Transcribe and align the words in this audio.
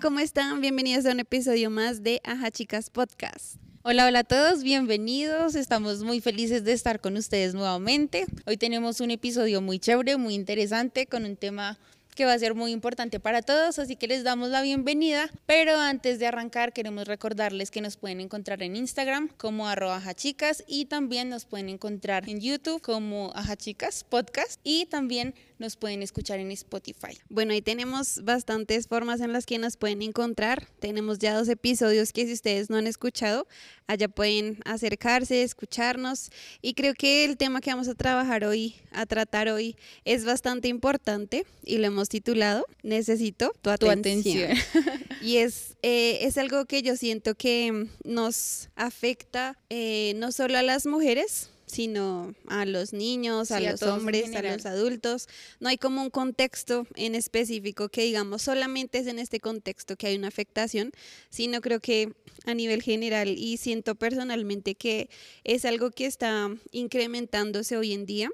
¿cómo 0.00 0.20
están? 0.20 0.62
Bienvenidos 0.62 1.04
a 1.04 1.12
un 1.12 1.20
episodio 1.20 1.68
más 1.68 2.02
de 2.02 2.22
Aja 2.24 2.50
Chicas 2.50 2.88
Podcast. 2.88 3.56
Hola, 3.82 4.06
hola 4.06 4.20
a 4.20 4.24
todos, 4.24 4.62
bienvenidos. 4.62 5.54
Estamos 5.54 6.02
muy 6.02 6.20
felices 6.22 6.64
de 6.64 6.72
estar 6.72 7.00
con 7.00 7.18
ustedes 7.18 7.52
nuevamente. 7.52 8.24
Hoy 8.46 8.56
tenemos 8.56 9.00
un 9.02 9.10
episodio 9.10 9.60
muy 9.60 9.78
chévere, 9.78 10.16
muy 10.16 10.34
interesante, 10.34 11.06
con 11.06 11.26
un 11.26 11.36
tema 11.36 11.78
que 12.14 12.24
va 12.24 12.32
a 12.32 12.38
ser 12.38 12.54
muy 12.54 12.72
importante 12.72 13.20
para 13.20 13.42
todos, 13.42 13.78
así 13.78 13.96
que 13.96 14.06
les 14.06 14.24
damos 14.24 14.50
la 14.50 14.62
bienvenida. 14.62 15.30
Pero 15.46 15.76
antes 15.76 16.18
de 16.18 16.26
arrancar, 16.26 16.72
queremos 16.72 17.06
recordarles 17.06 17.70
que 17.70 17.80
nos 17.80 17.96
pueden 17.96 18.20
encontrar 18.20 18.62
en 18.62 18.76
Instagram 18.76 19.28
como 19.36 19.68
arroba 19.68 20.14
chicas 20.14 20.64
y 20.66 20.86
también 20.86 21.28
nos 21.28 21.44
pueden 21.44 21.68
encontrar 21.68 22.28
en 22.28 22.40
YouTube 22.40 22.80
como 22.82 23.32
chicas 23.56 24.04
podcast 24.04 24.60
y 24.64 24.86
también 24.86 25.34
nos 25.58 25.76
pueden 25.76 26.02
escuchar 26.02 26.40
en 26.40 26.50
Spotify. 26.52 27.18
Bueno, 27.28 27.52
ahí 27.52 27.60
tenemos 27.60 28.24
bastantes 28.24 28.88
formas 28.88 29.20
en 29.20 29.32
las 29.32 29.44
que 29.44 29.58
nos 29.58 29.76
pueden 29.76 30.00
encontrar. 30.02 30.66
Tenemos 30.80 31.18
ya 31.18 31.34
dos 31.36 31.48
episodios 31.48 32.12
que 32.12 32.26
si 32.26 32.32
ustedes 32.32 32.70
no 32.70 32.76
han 32.76 32.86
escuchado, 32.86 33.46
allá 33.90 34.08
pueden 34.08 34.58
acercarse, 34.64 35.42
escucharnos. 35.42 36.30
Y 36.62 36.74
creo 36.74 36.94
que 36.94 37.24
el 37.24 37.36
tema 37.36 37.60
que 37.60 37.70
vamos 37.70 37.88
a 37.88 37.94
trabajar 37.94 38.44
hoy, 38.44 38.76
a 38.92 39.04
tratar 39.04 39.48
hoy, 39.48 39.76
es 40.04 40.24
bastante 40.24 40.68
importante 40.68 41.44
y 41.64 41.78
lo 41.78 41.86
hemos 41.86 42.08
titulado 42.08 42.66
Necesito 42.82 43.52
tu 43.60 43.70
atención. 43.70 44.52
y 45.22 45.38
es, 45.38 45.76
eh, 45.82 46.18
es 46.22 46.38
algo 46.38 46.66
que 46.66 46.82
yo 46.82 46.96
siento 46.96 47.34
que 47.34 47.88
nos 48.04 48.68
afecta 48.76 49.58
eh, 49.70 50.12
no 50.16 50.30
solo 50.30 50.58
a 50.58 50.62
las 50.62 50.86
mujeres, 50.86 51.50
sino 51.70 52.34
a 52.46 52.64
los 52.66 52.92
niños, 52.92 53.50
a 53.50 53.60
los 53.60 53.82
hombres, 53.82 54.34
a 54.34 54.42
los 54.42 54.66
adultos. 54.66 55.28
No 55.60 55.68
hay 55.68 55.78
como 55.78 56.02
un 56.02 56.10
contexto 56.10 56.86
en 56.96 57.14
específico 57.14 57.88
que 57.88 58.02
digamos 58.02 58.42
solamente 58.42 58.98
es 58.98 59.06
en 59.06 59.18
este 59.18 59.40
contexto 59.40 59.96
que 59.96 60.08
hay 60.08 60.16
una 60.16 60.28
afectación, 60.28 60.92
sino 61.30 61.60
creo 61.60 61.80
que 61.80 62.12
a 62.44 62.54
nivel 62.54 62.82
general 62.82 63.28
y 63.36 63.56
siento 63.56 63.94
personalmente 63.94 64.74
que 64.74 65.08
es 65.44 65.64
algo 65.64 65.90
que 65.90 66.06
está 66.06 66.50
incrementándose 66.72 67.76
hoy 67.76 67.92
en 67.92 68.06
día. 68.06 68.30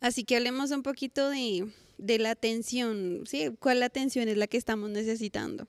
Así 0.00 0.24
que 0.24 0.36
hablemos 0.36 0.70
un 0.70 0.82
poquito 0.82 1.28
de, 1.28 1.66
de 1.98 2.18
la 2.18 2.30
atención, 2.30 3.24
¿sí? 3.26 3.50
¿Cuál 3.58 3.82
atención 3.82 4.28
es 4.28 4.36
la 4.36 4.46
que 4.46 4.56
estamos 4.56 4.90
necesitando? 4.90 5.66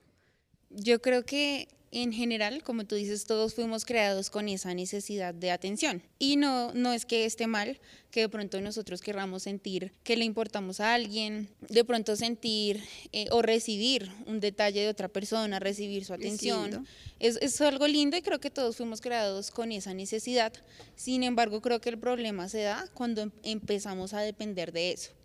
Yo 0.70 1.02
creo 1.02 1.26
que 1.26 1.68
en 1.92 2.14
general, 2.14 2.64
como 2.64 2.86
tú 2.86 2.96
dices, 2.96 3.26
todos 3.26 3.56
fuimos 3.56 3.86
creados 3.86 4.30
con 4.30 4.48
esa 4.48 4.74
necesidad 4.74 5.34
de 5.34 5.52
atención. 5.52 6.04
Y 6.20 6.36
no, 6.36 6.74
no 6.74 6.94
es 6.94 7.06
que 7.06 7.26
esté 7.26 7.48
mal 7.48 7.80
que 8.12 8.22
de 8.22 8.30
pronto 8.30 8.60
nosotros 8.62 9.02
querramos 9.02 9.44
sentir 9.44 9.94
que 10.04 10.18
le 10.18 10.26
importamos 10.26 10.80
a 10.80 10.94
alguien, 10.94 11.50
de 11.62 11.84
pronto 11.84 12.16
sentir 12.16 12.84
eh, 13.12 13.28
o 13.32 13.42
recibir 13.42 14.12
un 14.26 14.40
detalle 14.40 14.82
de 14.82 14.90
otra 14.90 15.08
persona, 15.08 15.60
recibir 15.60 16.06
su 16.06 16.14
atención. 16.14 16.88
Es, 17.20 17.38
es 17.42 17.60
algo 17.62 17.88
lindo 17.88 18.18
y 18.18 18.22
creo 18.22 18.40
que 18.40 18.50
todos 18.50 18.78
fuimos 18.78 19.02
creados 19.02 19.52
con 19.52 19.72
esa 19.72 19.94
necesidad. 19.94 20.54
Sin 20.96 21.24
embargo, 21.24 21.62
creo 21.62 21.82
que 21.82 21.90
el 21.90 22.00
problema 22.00 22.50
se 22.50 22.62
da 22.62 22.88
cuando 22.94 23.22
em, 23.22 23.32
empezamos 23.44 24.14
a 24.14 24.22
depender 24.22 24.72
de 24.72 24.92
eso 24.92 25.19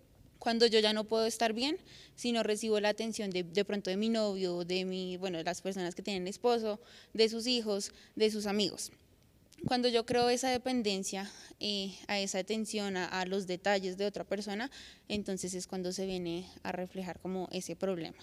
cuando 0.44 0.66
yo 0.66 0.78
ya 0.78 0.92
no 0.92 1.04
puedo 1.04 1.24
estar 1.24 1.54
bien, 1.54 1.78
si 2.16 2.30
no 2.30 2.42
recibo 2.42 2.78
la 2.78 2.90
atención 2.90 3.30
de, 3.30 3.44
de 3.44 3.64
pronto 3.64 3.88
de 3.88 3.96
mi 3.96 4.10
novio, 4.10 4.62
de 4.64 4.84
mi, 4.84 5.16
bueno, 5.16 5.38
de 5.38 5.44
las 5.44 5.62
personas 5.62 5.94
que 5.94 6.02
tienen 6.02 6.28
esposo, 6.28 6.82
de 7.14 7.30
sus 7.30 7.46
hijos, 7.46 7.92
de 8.14 8.30
sus 8.30 8.44
amigos. 8.44 8.92
Cuando 9.64 9.88
yo 9.88 10.04
creo 10.04 10.28
esa 10.28 10.50
dependencia 10.50 11.30
eh, 11.60 11.94
a 12.08 12.18
esa 12.18 12.40
atención 12.40 12.98
a, 12.98 13.06
a 13.06 13.24
los 13.24 13.46
detalles 13.46 13.96
de 13.96 14.04
otra 14.04 14.24
persona, 14.24 14.70
entonces 15.08 15.54
es 15.54 15.66
cuando 15.66 15.92
se 15.92 16.04
viene 16.04 16.46
a 16.62 16.72
reflejar 16.72 17.20
como 17.20 17.48
ese 17.50 17.74
problema. 17.74 18.18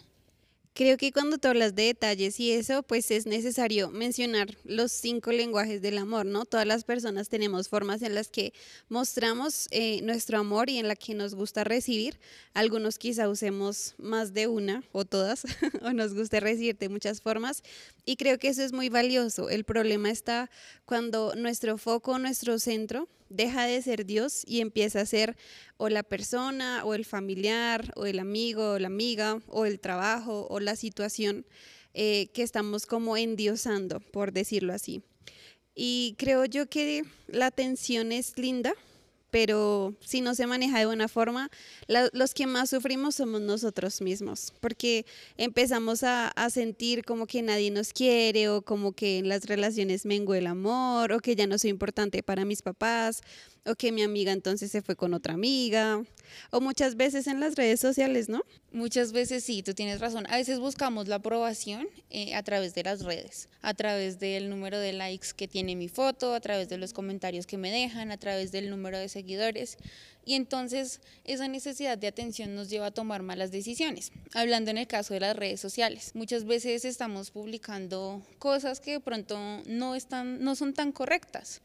Creo 0.74 0.96
que 0.96 1.12
cuando 1.12 1.38
tú 1.38 1.50
hablas 1.50 1.76
de 1.76 1.84
detalles 1.84 2.40
y 2.40 2.54
eso, 2.54 2.82
pues 2.82 3.12
es 3.12 3.26
necesario 3.26 3.92
mencionar 3.92 4.56
los 4.64 4.94
cinco 4.94 5.34
lenguajes 5.34 5.82
del 5.82 5.98
amor, 5.98 6.26
¿no? 6.26 6.46
Todas 6.46 6.66
las 6.66 6.86
personas 6.86 7.28
tenemos 7.28 7.68
formas 7.68 8.02
en 8.02 8.16
las 8.16 8.30
que 8.30 8.54
mostramos 8.88 9.68
eh, 9.72 10.00
nuestro 10.04 10.40
amor 10.40 10.70
y 10.70 10.78
en 10.78 10.88
la 10.88 10.96
que 10.96 11.14
nos 11.14 11.36
gusta 11.36 11.66
recibir. 11.66 12.22
Algunos 12.54 12.98
quizá 12.98 13.28
usemos 13.28 13.96
más 13.98 14.34
de 14.34 14.48
una 14.48 14.82
o 14.94 15.04
todas, 15.04 15.44
o 15.82 15.92
nos 15.92 16.14
guste 16.14 16.40
recibir 16.40 16.78
de 16.78 16.88
muchas 16.88 17.20
formas. 17.20 17.64
Y 18.06 18.16
creo 18.16 18.40
que 18.40 18.48
eso 18.48 18.64
es 18.64 18.72
muy 18.72 18.88
valioso. 18.88 19.50
El 19.50 19.66
problema 19.66 20.10
está 20.10 20.50
cuando 20.86 21.36
nuestro 21.36 21.78
foco, 21.78 22.18
nuestro 22.18 22.60
centro, 22.60 23.10
deja 23.32 23.66
de 23.66 23.82
ser 23.82 24.06
Dios 24.06 24.44
y 24.46 24.62
empieza 24.62 25.02
a 25.02 25.06
ser 25.06 25.38
o 25.78 25.90
la 25.90 26.04
persona 26.04 26.84
o 26.86 26.94
el 26.94 27.06
familiar 27.06 27.92
o 27.96 28.06
el 28.06 28.20
amigo 28.20 28.74
o 28.74 28.80
la 28.80 28.88
amiga 28.88 29.40
o 29.48 29.66
el 29.66 29.80
trabajo 29.80 30.48
o 30.50 30.60
la 30.60 30.76
situación 30.76 31.46
eh, 31.94 32.30
que 32.34 32.44
estamos 32.44 32.86
como 32.86 33.18
endiosando, 33.18 34.00
por 34.00 34.32
decirlo 34.32 34.74
así. 34.74 35.02
Y 35.76 36.16
creo 36.18 36.46
yo 36.46 36.68
que 36.68 37.04
la 37.28 37.48
atención 37.48 38.12
es 38.12 38.38
linda, 38.38 38.74
pero 39.32 39.96
si 40.02 40.22
no 40.22 40.36
se 40.36 40.46
maneja 40.46 40.78
de 40.78 40.86
buena 40.86 41.08
forma, 41.08 41.50
los 41.88 42.34
que 42.34 42.46
más 42.46 42.70
sufrimos 42.70 43.16
somos 43.16 43.42
nosotros 43.42 44.02
mismos, 44.02 44.54
porque 44.60 45.06
empezamos 45.38 46.04
a, 46.04 46.32
sentir 46.52 47.06
como 47.06 47.28
que 47.28 47.42
nadie 47.42 47.72
nos 47.72 47.94
quiere 47.94 48.50
o 48.50 48.62
como 48.62 48.92
que 48.92 49.20
en 49.20 49.30
las 49.30 49.46
relaciones 49.46 50.06
mengo 50.06 50.34
el 50.34 50.48
amor 50.48 51.14
o 51.14 51.20
que 51.20 51.36
ya 51.36 51.48
no 51.48 51.58
soy 51.58 51.70
importante 51.70 52.24
para 52.24 52.44
mis 52.44 52.62
papás 52.62 53.22
o 53.66 53.76
que 53.76 53.92
mi 53.92 54.02
amiga 54.02 54.32
entonces 54.32 54.72
se 54.72 54.82
fue 54.82 54.96
con 54.96 55.14
otra 55.14 55.34
amiga, 55.34 56.04
o 56.50 56.62
muchas 56.62 56.96
veces 56.96 57.28
en 57.28 57.40
las 57.40 57.56
redes 57.56 57.80
sociales, 57.80 58.30
¿no? 58.30 58.44
Muchas 58.72 59.12
veces 59.12 59.44
sí, 59.44 59.64
tú 59.64 59.74
tienes 59.74 60.00
razón. 60.00 60.26
A 60.30 60.38
veces 60.38 60.60
buscamos 60.60 61.08
la 61.08 61.16
aprobación 61.16 61.88
eh, 62.10 62.34
a 62.36 62.44
través 62.44 62.74
de 62.74 62.84
las 62.84 63.04
redes, 63.04 63.50
a 63.62 63.74
través 63.74 64.20
del 64.20 64.50
número 64.50 64.80
de 64.80 64.94
likes 64.94 65.30
que 65.36 65.48
tiene 65.48 65.76
mi 65.76 65.90
foto, 65.90 66.34
a 66.34 66.40
través 66.40 66.70
de 66.70 66.78
los 66.78 66.94
comentarios 66.94 67.46
que 67.46 67.58
me 67.58 67.72
dejan, 67.72 68.12
a 68.12 68.18
través 68.18 68.52
del 68.52 68.70
número 68.70 68.98
de 68.98 69.10
seguidores. 69.10 69.78
Y 70.24 70.36
entonces 70.36 71.02
esa 71.26 71.48
necesidad 71.48 71.98
de 71.98 72.08
atención 72.08 72.56
nos 72.56 72.70
lleva 72.70 72.88
a 72.88 72.92
tomar 72.92 73.24
malas 73.24 73.52
decisiones. 73.52 74.12
Hablando 74.34 74.72
en 74.72 74.78
el 74.78 74.88
caso 74.88 75.14
de 75.14 75.20
las 75.20 75.36
redes 75.36 75.60
sociales, 75.60 76.12
muchas 76.14 76.46
veces 76.46 76.86
estamos 76.86 77.32
publicando 77.32 78.22
cosas 78.38 78.80
que 78.80 78.92
de 78.92 79.00
pronto 79.00 79.38
no, 79.66 79.96
están, 79.96 80.44
no 80.44 80.56
son 80.56 80.74
tan 80.74 80.92
correctas. 80.92 81.62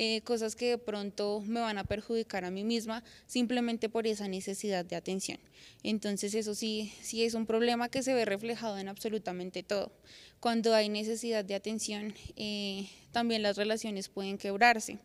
Eh, 0.00 0.20
cosas 0.22 0.54
que 0.54 0.68
de 0.68 0.78
pronto 0.78 1.42
me 1.44 1.58
van 1.58 1.76
a 1.76 1.82
perjudicar 1.82 2.44
a 2.44 2.52
mí 2.52 2.62
misma 2.62 3.02
simplemente 3.26 3.88
por 3.88 4.06
esa 4.06 4.28
necesidad 4.28 4.84
de 4.84 4.94
atención. 4.94 5.40
Entonces 5.82 6.34
eso 6.34 6.54
sí, 6.54 6.92
sí 7.02 7.24
es 7.24 7.34
un 7.34 7.46
problema 7.46 7.88
que 7.88 8.04
se 8.04 8.14
ve 8.14 8.24
reflejado 8.24 8.78
en 8.78 8.86
absolutamente 8.86 9.64
todo. 9.64 9.90
Cuando 10.38 10.72
hay 10.72 10.88
necesidad 10.88 11.44
de 11.44 11.56
atención, 11.56 12.14
eh, 12.36 12.88
también 13.10 13.42
las 13.42 13.56
relaciones 13.56 14.08
pueden 14.08 14.38
quebrarse. 14.38 15.00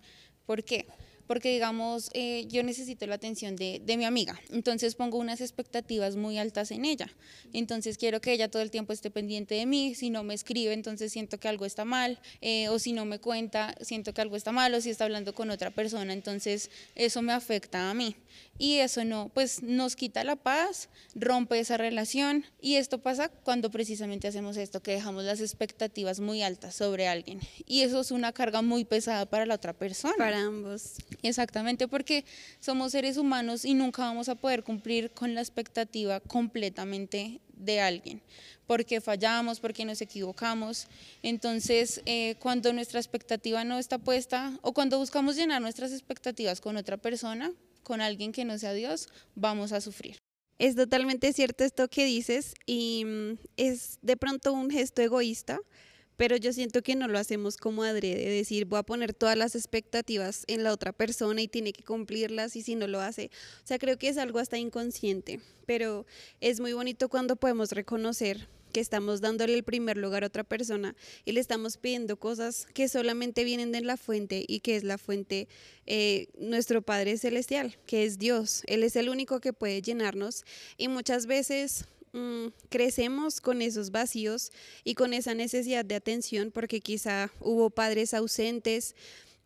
¿Por 0.45 0.63
qué? 0.63 0.85
Porque 1.27 1.51
digamos, 1.51 2.09
eh, 2.13 2.45
yo 2.49 2.63
necesito 2.63 3.07
la 3.07 3.15
atención 3.15 3.55
de, 3.55 3.81
de, 3.83 3.97
mi 3.97 4.05
amiga, 4.05 4.39
entonces 4.51 4.95
pongo 4.95 5.17
unas 5.17 5.41
expectativas 5.41 6.15
muy 6.15 6.37
altas 6.37 6.71
en 6.71 6.85
ella, 6.85 7.09
entonces 7.53 7.97
quiero 7.97 8.21
que 8.21 8.33
ella 8.33 8.49
todo 8.49 8.61
el 8.61 8.71
tiempo 8.71 8.93
esté 8.93 9.09
pendiente 9.09 9.55
de 9.55 9.65
mí, 9.65 9.95
si 9.95 10.09
no 10.09 10.23
me 10.23 10.33
escribe, 10.33 10.73
entonces 10.73 11.11
siento 11.11 11.39
que 11.39 11.47
algo 11.47 11.65
está 11.65 11.85
mal, 11.85 12.19
eh, 12.41 12.69
o 12.69 12.79
si 12.79 12.93
no 12.93 13.05
me 13.05 13.19
cuenta, 13.19 13.75
siento 13.81 14.13
que 14.13 14.21
algo 14.21 14.35
está 14.35 14.51
mal, 14.51 14.73
o 14.73 14.81
si 14.81 14.89
está 14.89 15.05
hablando 15.05 15.33
con 15.33 15.49
otra 15.49 15.71
persona, 15.71 16.13
entonces 16.13 16.69
eso 16.95 17.21
me 17.21 17.33
afecta 17.33 17.89
a 17.89 17.93
mí, 17.93 18.15
y 18.57 18.77
eso 18.77 19.03
no, 19.03 19.29
pues 19.33 19.63
nos 19.63 19.95
quita 19.95 20.23
la 20.23 20.35
paz, 20.35 20.89
rompe 21.15 21.59
esa 21.59 21.77
relación, 21.77 22.45
y 22.61 22.75
esto 22.75 22.99
pasa 22.99 23.29
cuando 23.29 23.71
precisamente 23.71 24.27
hacemos 24.27 24.57
esto, 24.57 24.81
que 24.81 24.91
dejamos 24.91 25.23
las 25.23 25.41
expectativas 25.41 26.19
muy 26.19 26.43
altas 26.43 26.75
sobre 26.75 27.07
alguien, 27.07 27.39
y 27.65 27.81
eso 27.81 27.99
es 27.99 28.11
una 28.11 28.31
carga 28.31 28.61
muy 28.61 28.85
pesada 28.85 29.25
para 29.25 29.45
la 29.45 29.55
otra 29.55 29.73
persona. 29.73 30.15
Para 30.17 30.41
ambos. 30.41 30.95
Exactamente, 31.23 31.87
porque 31.87 32.25
somos 32.59 32.91
seres 32.91 33.17
humanos 33.17 33.65
y 33.65 33.73
nunca 33.73 34.03
vamos 34.03 34.29
a 34.29 34.35
poder 34.35 34.63
cumplir 34.63 35.11
con 35.11 35.33
la 35.33 35.41
expectativa 35.41 36.19
completamente 36.19 37.41
de 37.55 37.79
alguien, 37.79 38.21
porque 38.67 39.01
fallamos, 39.01 39.59
porque 39.59 39.85
nos 39.85 40.01
equivocamos. 40.01 40.87
Entonces, 41.21 42.01
eh, 42.05 42.35
cuando 42.39 42.73
nuestra 42.73 42.99
expectativa 42.99 43.63
no 43.63 43.79
está 43.79 43.97
puesta 43.97 44.57
o 44.61 44.73
cuando 44.73 44.97
buscamos 44.97 45.35
llenar 45.35 45.61
nuestras 45.61 45.91
expectativas 45.91 46.61
con 46.61 46.77
otra 46.77 46.97
persona, 46.97 47.51
con 47.83 48.01
alguien 48.01 48.31
que 48.31 48.45
no 48.45 48.57
sea 48.57 48.73
Dios, 48.73 49.09
vamos 49.35 49.71
a 49.71 49.81
sufrir. 49.81 50.17
Es 50.59 50.75
totalmente 50.75 51.33
cierto 51.33 51.63
esto 51.63 51.87
que 51.89 52.05
dices 52.05 52.53
y 52.65 53.03
mm, 53.05 53.33
es 53.57 53.99
de 54.01 54.17
pronto 54.17 54.53
un 54.53 54.69
gesto 54.69 55.01
egoísta 55.01 55.59
pero 56.15 56.37
yo 56.37 56.53
siento 56.53 56.81
que 56.81 56.95
no 56.95 57.07
lo 57.07 57.17
hacemos 57.17 57.57
como 57.57 57.83
adrede, 57.83 58.29
decir 58.29 58.65
voy 58.65 58.79
a 58.79 58.83
poner 58.83 59.13
todas 59.13 59.37
las 59.37 59.55
expectativas 59.55 60.43
en 60.47 60.63
la 60.63 60.71
otra 60.71 60.93
persona 60.93 61.41
y 61.41 61.47
tiene 61.47 61.73
que 61.73 61.83
cumplirlas 61.83 62.55
y 62.55 62.61
si 62.61 62.75
no 62.75 62.87
lo 62.87 63.01
hace, 63.01 63.31
o 63.63 63.67
sea, 63.67 63.79
creo 63.79 63.97
que 63.97 64.09
es 64.09 64.17
algo 64.17 64.39
hasta 64.39 64.57
inconsciente, 64.57 65.39
pero 65.65 66.05
es 66.39 66.59
muy 66.59 66.73
bonito 66.73 67.09
cuando 67.09 67.35
podemos 67.35 67.71
reconocer 67.71 68.47
que 68.73 68.81
estamos 68.81 69.21
dándole 69.21 69.53
el 69.53 69.63
primer 69.63 69.95
lugar 69.95 70.23
a 70.23 70.27
otra 70.27 70.43
persona 70.43 70.95
y 71.23 71.31
le 71.31 71.39
estamos 71.39 71.77
pidiendo 71.77 72.17
cosas 72.17 72.67
que 72.73 72.89
solamente 72.89 73.45
vienen 73.45 73.71
de 73.71 73.79
la 73.81 73.95
fuente 73.95 74.43
y 74.45 74.59
que 74.59 74.75
es 74.75 74.83
la 74.83 74.97
fuente 74.97 75.47
eh, 75.85 76.27
nuestro 76.37 76.81
Padre 76.81 77.17
Celestial, 77.17 77.77
que 77.85 78.03
es 78.03 78.17
Dios. 78.17 78.63
Él 78.67 78.83
es 78.83 78.97
el 78.97 79.07
único 79.07 79.39
que 79.39 79.53
puede 79.53 79.81
llenarnos 79.81 80.43
y 80.75 80.87
muchas 80.89 81.27
veces 81.27 81.85
mm, 82.11 82.47
crecemos 82.69 83.39
con 83.39 83.61
esos 83.61 83.91
vacíos 83.91 84.51
y 84.83 84.95
con 84.95 85.13
esa 85.13 85.35
necesidad 85.35 85.85
de 85.85 85.95
atención 85.95 86.51
porque 86.51 86.81
quizá 86.81 87.31
hubo 87.39 87.69
padres 87.69 88.13
ausentes, 88.13 88.95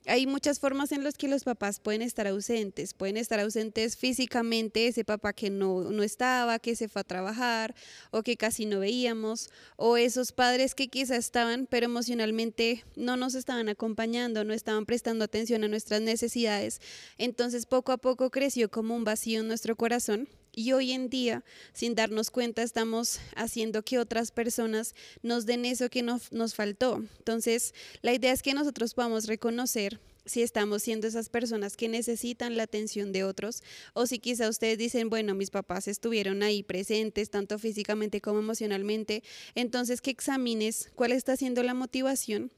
hay 0.07 0.25
muchas 0.25 0.59
formas 0.59 0.91
en 0.91 1.03
las 1.03 1.15
que 1.15 1.27
los 1.27 1.43
papás 1.43 1.79
pueden 1.79 2.01
estar 2.01 2.27
ausentes. 2.27 2.93
Pueden 2.93 3.17
estar 3.17 3.39
ausentes 3.39 3.97
físicamente, 3.97 4.87
ese 4.87 5.03
papá 5.03 5.33
que 5.33 5.49
no, 5.49 5.83
no 5.91 6.03
estaba, 6.03 6.59
que 6.59 6.75
se 6.75 6.87
fue 6.87 7.01
a 7.01 7.03
trabajar 7.03 7.75
o 8.11 8.23
que 8.23 8.37
casi 8.37 8.65
no 8.65 8.79
veíamos, 8.79 9.49
o 9.75 9.97
esos 9.97 10.31
padres 10.31 10.75
que 10.75 10.87
quizá 10.87 11.17
estaban, 11.17 11.67
pero 11.69 11.85
emocionalmente 11.85 12.85
no 12.95 13.17
nos 13.17 13.35
estaban 13.35 13.69
acompañando, 13.69 14.43
no 14.43 14.53
estaban 14.53 14.85
prestando 14.85 15.25
atención 15.25 15.63
a 15.63 15.67
nuestras 15.67 16.01
necesidades. 16.01 16.81
Entonces 17.17 17.65
poco 17.65 17.91
a 17.91 17.97
poco 17.97 18.29
creció 18.29 18.69
como 18.69 18.95
un 18.95 19.03
vacío 19.03 19.41
en 19.41 19.47
nuestro 19.47 19.75
corazón 19.75 20.27
y 20.57 20.71
hoy 20.71 20.91
en 20.91 21.07
día, 21.11 21.43
sin 21.71 21.93
darnos 21.93 22.31
cuenta, 22.31 22.63
estamos 22.63 23.19
haciendo 23.35 23.83
que 23.83 23.99
otras 23.99 24.31
personas 24.31 24.95
nos 25.21 25.45
den 25.45 25.65
eso 25.65 25.87
que 25.91 26.01
nos, 26.01 26.31
nos 26.31 26.55
faltó. 26.55 27.03
Entonces, 27.19 27.75
la 28.01 28.11
idea 28.11 28.33
es 28.33 28.41
que 28.41 28.55
nosotros 28.55 28.95
podamos 28.95 29.27
reconocer 29.27 29.99
si 30.25 30.41
estamos 30.41 30.81
siendo 30.81 31.05
esas 31.05 31.29
personas 31.29 31.77
que 31.77 31.87
necesitan 31.87 32.57
la 32.57 32.63
atención 32.63 33.11
de 33.11 33.23
otros 33.23 33.61
o 33.93 34.07
si 34.07 34.17
quizá 34.17 34.49
ustedes 34.49 34.79
dicen, 34.79 35.11
bueno, 35.11 35.35
mis 35.35 35.51
papás 35.51 35.87
estuvieron 35.87 36.41
ahí 36.41 36.63
presentes, 36.63 37.29
tanto 37.29 37.59
físicamente 37.59 38.19
como 38.19 38.39
emocionalmente, 38.39 39.21
entonces 39.53 40.01
que 40.01 40.09
examines 40.09 40.89
cuál 40.95 41.11
está 41.11 41.37
siendo 41.37 41.61
la 41.61 41.75
motivación 41.75 42.51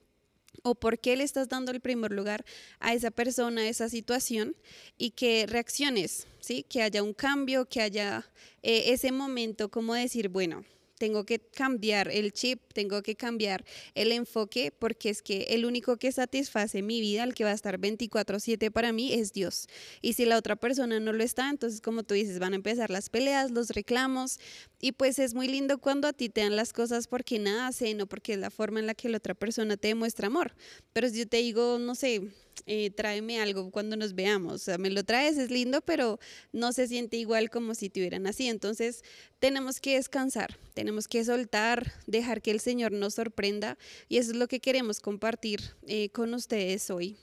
o 0.63 0.75
por 0.75 1.00
qué 1.00 1.16
le 1.16 1.24
estás 1.24 1.48
dando 1.50 1.72
el 1.72 1.80
primer 1.80 2.12
lugar 2.12 2.46
a 2.80 2.94
esa 2.94 3.12
persona, 3.12 3.62
a 3.62 3.68
esa 3.68 3.90
situación 3.90 4.56
y 4.98 5.12
que 5.12 5.46
reacciones, 5.48 6.28
¿sí? 6.40 6.66
Que 6.68 6.81
haya 6.81 7.04
un 7.04 7.13
cambio, 7.13 7.66
que 7.66 7.81
haya 7.81 8.30
eh, 8.62 8.86
ese 8.88 9.12
momento 9.12 9.69
como 9.69 9.94
decir, 9.94 10.30
bueno, 10.30 10.66
tengo 11.00 11.25
que 11.25 11.40
cambiar 11.40 12.10
el 12.10 12.34
chip, 12.34 12.62
tengo 12.74 13.01
que 13.01 13.16
cambiar 13.16 13.66
el 13.96 14.12
enfoque, 14.12 14.72
porque 14.78 15.10
es 15.10 15.22
que 15.24 15.48
el 15.50 15.66
único 15.66 15.98
que 15.98 16.12
satisface 16.12 16.84
mi 16.84 17.00
vida, 17.00 17.24
el 17.24 17.34
que 17.34 17.46
va 17.46 17.51
a 17.51 17.54
estar 17.54 17.80
24/7 17.80 18.69
para 18.69 18.92
mí, 18.92 19.13
es 19.13 19.31
Dios. 19.31 19.68
Y 20.01 20.13
si 20.13 20.25
la 20.25 20.38
otra 20.38 20.57
persona 20.57 21.00
no 21.00 21.13
lo 21.13 21.24
está, 21.24 21.50
entonces 21.50 21.80
como 21.81 22.04
tú 22.04 22.13
dices, 22.13 22.38
van 22.38 22.54
a 22.54 22.57
empezar 22.57 22.92
las 22.92 23.10
peleas, 23.10 23.50
los 23.50 23.69
reclamos, 23.69 24.40
y 24.81 24.94
pues 24.94 25.20
es 25.20 25.34
muy 25.34 25.48
lindo 25.48 25.78
cuando 25.80 26.08
a 26.08 26.14
ti 26.14 26.30
te 26.30 26.42
dan 26.42 26.56
las 26.56 26.72
cosas 26.72 27.08
porque 27.08 27.38
nacen 27.38 28.00
o 28.02 28.08
porque 28.08 28.34
es 28.34 28.40
la 28.40 28.50
forma 28.50 28.80
en 28.80 28.88
la 28.88 28.94
que 28.94 29.10
la 29.10 29.18
otra 29.18 29.34
persona 29.34 29.76
te 29.76 29.90
demuestra 29.90 30.28
amor. 30.28 30.56
Pero 30.94 31.10
si 31.10 31.20
yo 31.20 31.28
te 31.28 31.38
digo, 31.38 31.80
no 31.80 31.96
sé, 31.96 32.22
eh, 32.66 32.90
tráeme 32.90 33.42
algo 33.42 33.72
cuando 33.72 33.98
nos 33.98 34.16
veamos. 34.16 34.54
O 34.54 34.58
sea, 34.58 34.78
me 34.78 34.90
lo 34.90 35.04
traes, 35.04 35.38
es 35.38 35.52
lindo, 35.52 35.81
pero 35.81 36.20
no 36.54 36.72
se 36.72 36.88
siente 36.88 37.18
igual 37.18 37.50
como 37.50 37.76
si 37.76 37.90
te 37.90 38.00
hubieran 38.00 38.26
así. 38.26 38.48
Entonces, 38.48 39.04
tenemos 39.40 39.81
que 39.81 39.96
descansar, 39.96 40.58
tenemos 40.74 41.08
que 41.08 41.25
soltar, 41.25 41.94
dejar 42.08 42.42
que 42.42 42.52
el 42.52 42.62
Señor 42.62 42.94
nos 42.94 43.16
sorprenda 43.16 43.78
y 44.08 44.18
eso 44.18 44.32
es 44.32 44.38
lo 44.38 44.48
que 44.48 44.62
queremos 44.62 45.02
compartir 45.02 45.60
eh, 45.88 46.10
con 46.10 46.34
ustedes 46.34 46.90
hoy. 46.90 47.18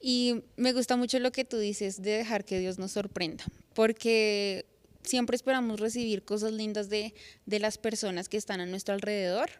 Y 0.00 0.42
me 0.56 0.72
gusta 0.72 0.96
mucho 0.96 1.18
lo 1.18 1.32
que 1.32 1.44
tú 1.44 1.58
dices 1.58 2.02
de 2.02 2.12
dejar 2.12 2.44
que 2.44 2.58
Dios 2.58 2.78
nos 2.78 2.92
sorprenda, 2.92 3.44
porque 3.72 4.66
siempre 5.04 5.36
esperamos 5.36 5.80
recibir 5.80 6.24
cosas 6.24 6.52
lindas 6.52 6.88
de, 6.88 7.14
de, 7.46 7.58
las 7.58 7.78
personas 7.78 8.28
que 8.28 8.36
están 8.36 8.60
a 8.60 8.66
nuestro 8.66 8.94
alrededor 8.94 9.50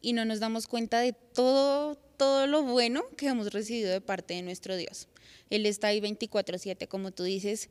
y 0.00 0.12
no 0.12 0.24
nos 0.24 0.40
damos 0.40 0.66
cuenta 0.66 1.00
de 1.00 1.12
todo, 1.12 1.96
todo 2.16 2.46
lo 2.46 2.62
bueno 2.62 3.04
que 3.16 3.26
hemos 3.26 3.52
recibido 3.52 3.90
de 3.90 4.00
parte 4.00 4.34
de 4.34 4.42
nuestro 4.42 4.76
Dios. 4.76 5.08
Él 5.50 5.66
está 5.66 5.88
ahí 5.88 6.00
24/7, 6.00 6.86
como 6.86 7.10
tú 7.10 7.24
dices, 7.24 7.68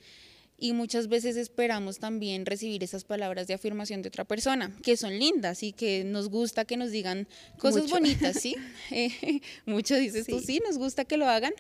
y 0.62 0.74
muchas 0.74 1.08
veces 1.08 1.38
esperamos 1.38 2.00
también 2.00 2.46
recibir 2.46 2.84
esas 2.84 3.06
palabras 3.06 3.48
de 3.48 3.54
afirmación 3.54 4.02
de 4.02 4.10
otra 4.10 4.26
persona, 4.26 4.76
que 4.84 4.98
son 4.98 5.18
lindas 5.18 5.64
y 5.64 5.72
que 5.72 6.04
nos 6.04 6.30
gusta 6.30 6.66
que 6.66 6.76
nos 6.76 6.92
digan 6.92 7.28
cosas 7.58 7.90
bonitas, 7.90 8.38
¿sí? 8.42 8.56
Eh, 8.92 9.42
mucho 9.66 9.96
dices 9.96 10.28
tú, 10.28 10.40
sí, 10.40 10.60
nos 10.66 10.78
gusta 10.78 11.06
que 11.06 11.18
lo 11.18 11.28
hagan, 11.28 11.54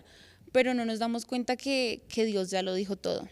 pero 0.52 0.74
no 0.74 0.86
nos 0.86 1.00
damos 1.00 1.26
cuenta 1.26 1.56
que, 1.56 2.02
que 2.10 2.26
Dios 2.26 2.50
ya 2.50 2.62
lo 2.64 2.74
dijo 2.74 2.96
todo. 2.96 3.28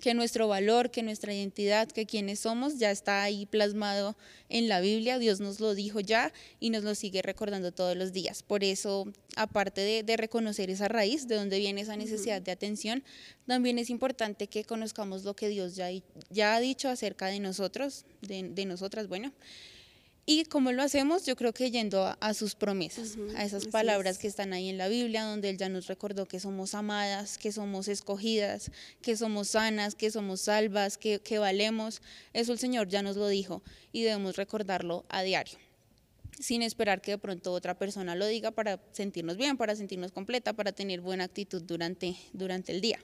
Que 0.00 0.14
nuestro 0.14 0.46
valor, 0.46 0.90
que 0.90 1.02
nuestra 1.02 1.34
identidad, 1.34 1.88
que 1.88 2.06
quienes 2.06 2.40
somos 2.40 2.78
ya 2.78 2.90
está 2.92 3.22
ahí 3.22 3.46
plasmado 3.46 4.16
en 4.48 4.68
la 4.68 4.80
Biblia. 4.80 5.18
Dios 5.18 5.40
nos 5.40 5.58
lo 5.58 5.74
dijo 5.74 5.98
ya 5.98 6.32
y 6.60 6.70
nos 6.70 6.84
lo 6.84 6.94
sigue 6.94 7.20
recordando 7.22 7.72
todos 7.72 7.96
los 7.96 8.12
días. 8.12 8.44
Por 8.44 8.62
eso, 8.62 9.12
aparte 9.34 9.80
de, 9.80 10.04
de 10.04 10.16
reconocer 10.16 10.70
esa 10.70 10.86
raíz, 10.86 11.26
de 11.26 11.34
dónde 11.34 11.58
viene 11.58 11.80
esa 11.80 11.96
necesidad 11.96 12.40
de 12.40 12.52
atención, 12.52 13.02
también 13.46 13.78
es 13.78 13.90
importante 13.90 14.46
que 14.46 14.62
conozcamos 14.62 15.24
lo 15.24 15.34
que 15.34 15.48
Dios 15.48 15.74
ya, 15.74 15.88
ya 16.30 16.54
ha 16.54 16.60
dicho 16.60 16.88
acerca 16.88 17.26
de 17.26 17.40
nosotros, 17.40 18.04
de, 18.22 18.48
de 18.50 18.64
nosotras, 18.66 19.08
bueno. 19.08 19.32
Y 20.30 20.44
cómo 20.44 20.72
lo 20.72 20.82
hacemos, 20.82 21.24
yo 21.24 21.36
creo 21.36 21.54
que 21.54 21.70
yendo 21.70 22.14
a, 22.20 22.34
sus 22.34 22.54
promesas, 22.54 23.16
a 23.34 23.46
esas 23.46 23.64
palabras 23.64 24.18
que 24.18 24.26
están 24.26 24.52
ahí 24.52 24.68
en 24.68 24.76
la 24.76 24.86
Biblia, 24.86 25.24
donde 25.24 25.48
Él 25.48 25.56
ya 25.56 25.70
nos 25.70 25.86
recordó 25.86 26.26
que 26.26 26.38
somos 26.38 26.74
amadas, 26.74 27.38
que 27.38 27.50
somos 27.50 27.88
escogidas, 27.88 28.70
que 29.00 29.16
somos 29.16 29.48
sanas, 29.48 29.94
que 29.94 30.10
somos 30.10 30.42
salvas, 30.42 30.98
que, 30.98 31.20
que 31.20 31.38
valemos. 31.38 32.02
Eso 32.34 32.52
el 32.52 32.58
Señor 32.58 32.88
ya 32.88 33.00
nos 33.00 33.16
lo 33.16 33.26
dijo 33.26 33.62
y 33.90 34.02
debemos 34.02 34.36
recordarlo 34.36 35.06
a 35.08 35.22
diario 35.22 35.58
sin 36.38 36.60
esperar 36.60 37.00
que 37.00 37.12
de 37.12 37.18
pronto 37.18 37.54
otra 37.54 37.78
persona 37.78 38.14
lo 38.14 38.26
diga 38.26 38.50
para 38.50 38.78
sentirnos 38.92 39.38
bien, 39.38 39.56
para 39.56 39.74
sentirnos 39.76 40.12
completa, 40.12 40.52
para 40.52 40.72
tener 40.72 41.00
buena 41.00 41.24
actitud 41.24 41.62
durante, 41.62 42.16
durante 42.34 42.70
el 42.72 42.82
día. 42.82 43.00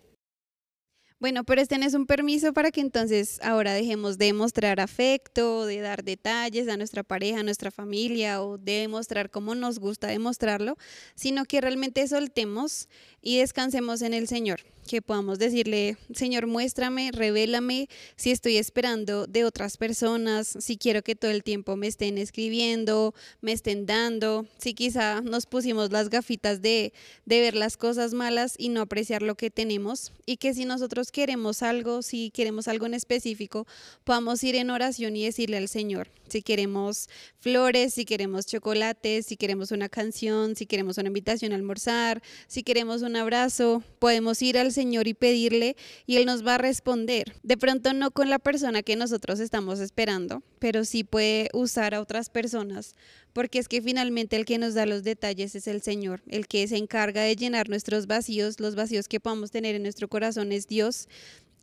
Bueno, 1.21 1.45
pero 1.45 1.63
este 1.63 1.79
no 1.79 1.87
es 1.87 1.95
un 1.95 2.07
permiso 2.07 2.53
para 2.53 2.71
que 2.71 2.81
entonces 2.81 3.41
ahora 3.43 3.73
dejemos 3.73 4.19
de 4.19 4.33
mostrar 4.33 4.81
afecto, 4.81 5.65
de 5.65 5.81
dar 5.81 6.05
detalles 6.05 6.69
a 6.69 6.77
nuestra 6.77 7.03
pareja, 7.03 7.41
a 7.41 7.43
nuestra 7.43 7.71
familia 7.71 8.43
o 8.43 8.59
de 8.59 8.81
demostrar 8.81 9.31
cómo 9.31 9.55
nos 9.55 9.79
gusta 9.79 10.09
demostrarlo, 10.09 10.77
sino 11.15 11.45
que 11.45 11.61
realmente 11.61 12.07
soltemos 12.09 12.89
y 13.23 13.39
descansemos 13.39 14.03
en 14.03 14.13
el 14.13 14.29
Señor 14.29 14.74
que 14.85 15.03
podamos 15.03 15.39
decirle, 15.39 15.97
Señor, 16.13 16.47
muéstrame, 16.47 17.11
revélame 17.13 17.89
si 18.17 18.31
estoy 18.31 18.57
esperando 18.57 19.27
de 19.27 19.45
otras 19.45 19.77
personas, 19.77 20.57
si 20.61 20.77
quiero 20.77 21.03
que 21.03 21.17
todo 21.17 21.31
el 21.31 21.43
tiempo 21.43 21.77
me 21.77 21.87
estén 21.87 22.19
escribiendo, 22.19 23.15
me 23.41 23.53
estén 23.53 23.87
dando, 23.87 24.47
si 24.59 24.75
quizá 24.75 25.21
nos 25.21 25.47
pusimos 25.47 25.91
las 25.91 26.11
gafitas 26.11 26.63
de, 26.63 26.93
de 27.25 27.41
ver 27.41 27.55
las 27.55 27.77
cosas 27.77 28.15
malas 28.15 28.55
y 28.59 28.69
no 28.69 28.83
apreciar 28.83 29.23
lo 29.23 29.35
que 29.35 29.51
tenemos, 29.51 30.13
y 30.27 30.37
que 30.37 30.55
si 30.55 30.65
nosotros 30.65 31.11
queremos 31.11 31.63
algo, 31.63 32.03
si 32.03 32.31
queremos 32.31 32.69
algo 32.69 32.87
en 32.87 32.95
específico, 32.95 33.67
podamos 34.05 34.43
ir 34.45 34.57
en 34.57 34.71
oración 34.71 35.17
y 35.17 35.25
decirle 35.25 35.57
al 35.57 35.69
Señor, 35.69 36.11
si 36.29 36.43
queremos 36.43 37.09
flores, 37.39 37.95
si 37.95 38.05
queremos 38.05 38.47
chocolates, 38.47 39.27
si 39.27 39.37
queremos 39.37 39.71
una 39.71 39.89
canción, 39.89 40.57
si 40.57 40.67
queremos 40.67 40.99
una 40.99 41.09
invitación 41.09 41.53
a 41.53 41.57
almorzar, 41.57 42.23
si 42.47 42.63
queremos 42.63 43.03
un 43.03 43.17
abrazo, 43.17 43.83
podemos 43.99 44.41
ir 44.43 44.59
al 44.59 44.73
Señor 44.75 45.09
y 45.09 45.15
pedirle 45.15 45.77
y 46.07 46.17
Él 46.17 46.27
nos 46.27 46.47
va 46.47 46.57
a 46.57 46.59
responder. 46.59 47.35
De 47.43 47.57
pronto 47.57 47.93
no 47.95 48.11
con 48.11 48.29
la 48.29 48.39
persona 48.39 48.83
que 48.83 48.97
nosotros 48.97 49.41
estamos 49.41 49.81
esperando, 49.81 50.43
pero 50.59 50.85
sí 50.85 51.05
puede 51.05 51.49
usar 51.55 51.95
a 51.95 52.01
otras 52.01 52.29
personas, 52.29 52.95
porque 53.33 53.59
es 53.59 53.69
que 53.69 53.81
finalmente 53.81 54.37
el 54.37 54.45
que 54.45 54.59
nos 54.59 54.75
da 54.75 54.87
los 54.87 55.03
detalles 55.03 55.55
es 55.55 55.67
el 55.67 55.83
Señor, 55.83 56.23
el 56.29 56.47
que 56.47 56.67
se 56.69 56.77
encarga 56.77 57.23
de 57.23 57.37
llenar 57.37 57.69
nuestros 57.69 58.07
vacíos, 58.07 58.61
los 58.61 58.75
vacíos 58.75 59.09
que 59.09 59.21
podamos 59.21 59.51
tener 59.51 59.75
en 59.75 59.83
nuestro 59.83 60.09
corazón 60.09 60.53
es 60.53 60.67
Dios 60.67 61.09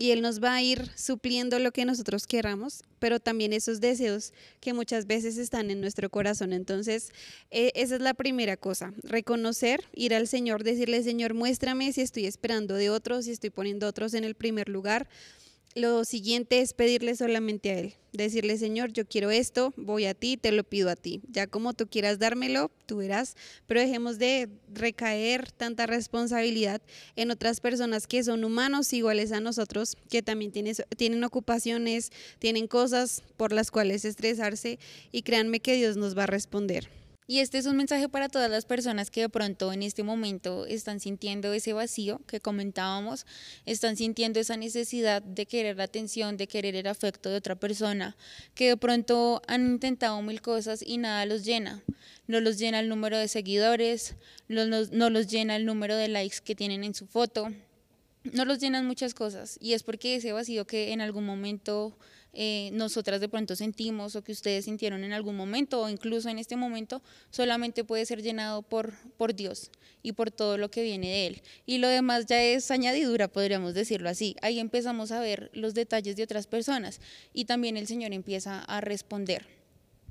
y 0.01 0.10
Él 0.10 0.24
nos 0.24 0.43
va 0.43 0.55
a 0.55 0.63
ir 0.63 0.89
supliendo 0.96 1.60
lo 1.60 1.72
que 1.72 1.86
nosotros 1.86 2.25
queramos, 2.25 2.81
pero 2.98 3.20
también 3.20 3.53
esos 3.53 3.81
deseos 3.81 4.34
que 4.60 4.74
muchas 4.74 5.05
veces 5.05 5.38
están 5.38 5.70
en 5.70 5.79
nuestro 5.79 6.10
corazón. 6.10 6.53
Entonces, 6.53 7.12
eh, 7.51 7.72
esa 7.75 7.98
es 7.98 8.01
la 8.01 8.15
primera 8.15 8.58
cosa, 8.58 8.96
reconocer, 9.03 9.84
ir 9.93 10.15
al 10.15 10.27
Señor, 10.27 10.63
decirle, 10.63 11.03
Señor, 11.03 11.36
muéstrame 11.36 11.93
si 11.93 12.01
estoy 12.01 12.25
esperando 12.25 12.74
de 12.74 12.89
otros, 12.89 13.25
si 13.25 13.31
estoy 13.31 13.51
poniendo 13.51 13.86
otros 13.86 14.15
en 14.15 14.24
el 14.24 14.34
primer 14.34 14.70
lugar 14.70 15.08
lo 15.75 16.03
siguiente 16.05 16.59
es 16.59 16.73
pedirle 16.73 17.15
solamente 17.15 17.71
a 17.71 17.79
Él, 17.79 17.93
decirle, 18.11 18.57
Señor, 18.57 18.91
yo 18.91 19.05
quiero 19.05 19.31
esto, 19.31 19.73
voy 19.77 20.05
a 20.05 20.13
ti, 20.13 20.37
te 20.37 20.51
lo 20.51 20.63
pido 20.63 20.89
a 20.89 20.95
ti. 20.95 21.21
Ya 21.29 21.47
como 21.47 21.73
tú 21.73 21.87
quieras 21.87 22.19
dármelo, 22.19 22.71
tú 22.85 22.97
verás, 22.97 23.35
pero 23.67 23.79
dejemos 23.79 24.19
de 24.19 24.49
recaer 24.73 25.51
tanta 25.51 25.85
responsabilidad 25.85 26.81
en 27.15 27.31
otras 27.31 27.61
personas 27.61 28.07
que 28.07 28.23
son 28.23 28.43
humanos 28.43 28.91
iguales 28.93 29.31
a 29.31 29.39
nosotros, 29.39 29.95
que 30.09 30.21
también 30.21 30.51
tienen, 30.51 30.75
tienen 30.97 31.23
ocupaciones, 31.23 32.11
tienen 32.39 32.67
cosas 32.67 33.23
por 33.37 33.53
las 33.53 33.71
cuales 33.71 34.03
estresarse 34.03 34.79
y 35.11 35.21
créanme 35.21 35.59
que 35.59 35.75
Dios 35.75 35.95
nos 35.97 36.17
va 36.17 36.23
a 36.23 36.27
responder. 36.27 37.00
Y 37.27 37.39
este 37.39 37.59
es 37.59 37.65
un 37.65 37.77
mensaje 37.77 38.09
para 38.09 38.29
todas 38.29 38.49
las 38.49 38.65
personas 38.65 39.11
que 39.11 39.21
de 39.21 39.29
pronto 39.29 39.71
en 39.71 39.83
este 39.83 40.03
momento 40.03 40.65
están 40.65 40.99
sintiendo 40.99 41.53
ese 41.53 41.71
vacío 41.71 42.19
que 42.27 42.41
comentábamos, 42.41 43.25
están 43.65 43.95
sintiendo 43.95 44.39
esa 44.39 44.57
necesidad 44.57 45.21
de 45.21 45.45
querer 45.45 45.77
la 45.77 45.83
atención, 45.83 46.35
de 46.35 46.47
querer 46.47 46.75
el 46.75 46.87
afecto 46.87 47.29
de 47.29 47.37
otra 47.37 47.55
persona, 47.55 48.17
que 48.53 48.69
de 48.69 48.77
pronto 48.77 49.41
han 49.47 49.65
intentado 49.65 50.21
mil 50.21 50.41
cosas 50.41 50.83
y 50.85 50.97
nada 50.97 51.25
los 51.25 51.45
llena. 51.45 51.83
No 52.27 52.39
los 52.39 52.57
llena 52.57 52.79
el 52.79 52.89
número 52.89 53.17
de 53.17 53.27
seguidores, 53.27 54.15
no 54.47 54.65
los, 54.65 54.91
no 54.91 55.09
los 55.09 55.27
llena 55.27 55.55
el 55.55 55.65
número 55.65 55.95
de 55.95 56.07
likes 56.07 56.37
que 56.43 56.55
tienen 56.55 56.83
en 56.83 56.95
su 56.95 57.05
foto, 57.07 57.49
no 58.23 58.45
los 58.45 58.59
llenan 58.59 58.85
muchas 58.85 59.13
cosas. 59.13 59.57
Y 59.61 59.73
es 59.73 59.83
porque 59.83 60.15
ese 60.15 60.33
vacío 60.33 60.65
que 60.65 60.91
en 60.91 61.01
algún 61.01 61.25
momento 61.25 61.97
eh, 62.33 62.69
nosotras 62.73 63.19
de 63.19 63.29
pronto 63.29 63.55
sentimos 63.55 64.15
o 64.15 64.23
que 64.23 64.31
ustedes 64.31 64.65
sintieron 64.65 65.03
en 65.03 65.13
algún 65.13 65.35
momento 65.35 65.81
o 65.81 65.89
incluso 65.89 66.29
en 66.29 66.39
este 66.39 66.55
momento, 66.55 67.01
solamente 67.29 67.83
puede 67.83 68.05
ser 68.05 68.21
llenado 68.21 68.61
por, 68.61 68.93
por 69.17 69.35
Dios 69.35 69.71
y 70.03 70.13
por 70.13 70.31
todo 70.31 70.57
lo 70.57 70.71
que 70.71 70.83
viene 70.83 71.07
de 71.07 71.27
Él. 71.27 71.41
Y 71.65 71.77
lo 71.77 71.88
demás 71.88 72.25
ya 72.25 72.41
es 72.41 72.71
añadidura, 72.71 73.27
podríamos 73.27 73.73
decirlo 73.73 74.09
así. 74.09 74.35
Ahí 74.41 74.59
empezamos 74.59 75.11
a 75.11 75.19
ver 75.19 75.51
los 75.53 75.73
detalles 75.73 76.15
de 76.15 76.23
otras 76.23 76.47
personas 76.47 77.01
y 77.33 77.45
también 77.45 77.77
el 77.77 77.88
Señor 77.88 78.13
empieza 78.13 78.59
a 78.59 78.81
responder. 78.81 79.60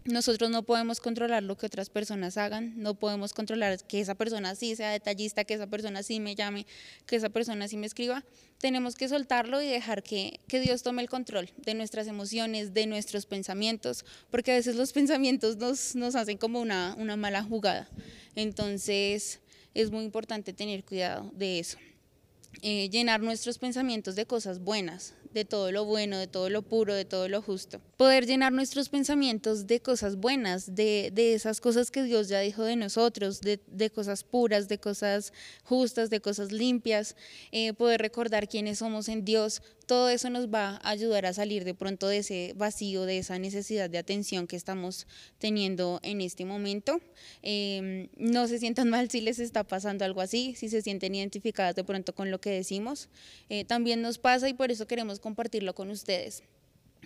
Nosotros 0.05 0.51
no 0.51 0.63
podemos 0.63 0.99
controlar 0.99 1.43
lo 1.43 1.57
que 1.57 1.67
otras 1.67 1.91
personas 1.91 2.39
hagan, 2.39 2.73
no 2.77 2.95
podemos 2.95 3.35
controlar 3.35 3.79
que 3.87 4.01
esa 4.01 4.15
persona 4.15 4.55
sí 4.55 4.75
sea 4.75 4.91
detallista, 4.91 5.45
que 5.45 5.55
esa 5.55 5.67
persona 5.67 6.03
sí 6.03 6.21
me 6.21 6.35
llame, 6.35 6.67
que 7.07 7.17
esa 7.17 7.29
persona 7.29 7.69
sí 7.69 7.77
me 7.77 7.87
escriba. 7.87 8.25
Tenemos 8.59 8.95
que 8.95 9.09
soltarlo 9.09 9.61
y 9.61 9.67
dejar 9.67 10.03
que, 10.03 10.41
Dios 10.49 10.83
tome 10.83 11.03
el 11.03 11.09
control 11.09 11.51
de 11.59 11.75
nuestras 11.75 12.07
emociones, 12.07 12.73
de 12.73 12.87
nuestros 12.87 13.27
pensamientos, 13.27 14.05
porque 14.31 14.53
a 14.53 14.55
veces 14.55 14.77
los 14.77 14.93
pensamientos 14.93 15.59
nos, 15.59 15.95
nos 15.95 16.15
hacen 16.15 16.39
como 16.39 16.61
una, 16.61 16.95
una 16.99 17.17
mala 17.17 17.43
jugada. 17.43 17.89
Entonces 18.35 19.41
es 19.75 19.91
muy 19.91 20.05
importante 20.05 20.53
tener 20.53 20.85
cuidado 20.85 21.31
de 21.35 21.59
eso. 21.59 21.79
Eh, 22.63 22.89
llenar 22.91 23.21
nuestros 23.21 23.59
pensamientos 23.59 24.17
de 24.17 24.27
cosas 24.27 24.61
buenas, 24.61 25.15
de 25.33 25.45
todo 25.45 25.71
lo 25.73 25.85
bueno, 25.85 26.19
de 26.19 26.27
todo 26.27 26.51
lo 26.51 26.63
puro, 26.63 26.95
de 26.95 27.05
todo 27.05 27.29
lo 27.29 27.43
justo. 27.43 27.81
Poder 27.97 28.27
llenar 28.27 28.53
nuestros 28.53 28.89
pensamientos 28.89 29.67
de 29.67 29.81
cosas 29.81 30.17
buenas, 30.17 30.75
de, 30.75 31.13
esas 31.17 31.61
cosas 31.61 31.91
que 31.91 32.03
Dios 32.03 32.29
ya 32.29 32.41
dijo 32.41 32.65
de 32.65 32.77
nosotros, 32.77 33.41
de, 33.41 33.91
cosas 33.91 34.25
puras, 34.25 34.69
de 34.69 34.79
cosas 34.79 35.33
justas, 35.65 36.11
de 36.11 36.21
cosas 36.21 36.53
limpias, 36.53 37.17
eh, 37.53 37.73
poder 37.75 38.01
recordar 38.01 38.49
quiénes 38.49 38.79
somos 38.79 39.09
en 39.09 39.25
Dios, 39.25 39.63
todo 39.91 40.09
eso 40.09 40.31
nos 40.31 40.47
va 40.47 40.79
a 40.85 40.91
ayudar 40.91 41.27
a 41.27 41.33
salir 41.33 41.65
de 41.65 41.75
pronto 41.75 42.07
de 42.07 42.19
ese 42.19 42.53
vacío, 42.57 43.07
de 43.07 43.19
esa 43.19 43.41
necesidad 43.41 43.91
de 43.91 43.99
atención 43.99 44.47
que 44.47 44.55
estamos 44.55 45.09
teniendo 45.39 45.99
en 46.05 46.21
este 46.21 46.45
momento. 46.45 47.01
Em, 47.43 48.09
no 48.17 48.47
se 48.47 48.61
sientan 48.61 48.89
mal 48.89 49.11
si 49.11 49.21
les 49.21 49.41
está 49.41 49.65
pasando 49.65 50.05
algo 50.05 50.21
así, 50.21 50.55
si 50.55 50.69
se 50.69 50.81
sienten 50.81 51.17
identificadas 51.17 51.75
de 51.75 51.83
pronto 51.83 52.15
con 52.15 52.31
lo 52.31 52.41
que 52.41 52.51
decimos. 52.51 53.09
Eh, 53.49 53.65
también 53.65 54.01
nos 54.01 54.19
pasa 54.19 54.49
y 54.49 54.55
por 54.55 54.71
eso 54.71 54.87
queremos 54.87 55.19
compartirlo 55.21 55.75
con 55.75 55.91
ustedes 55.91 56.43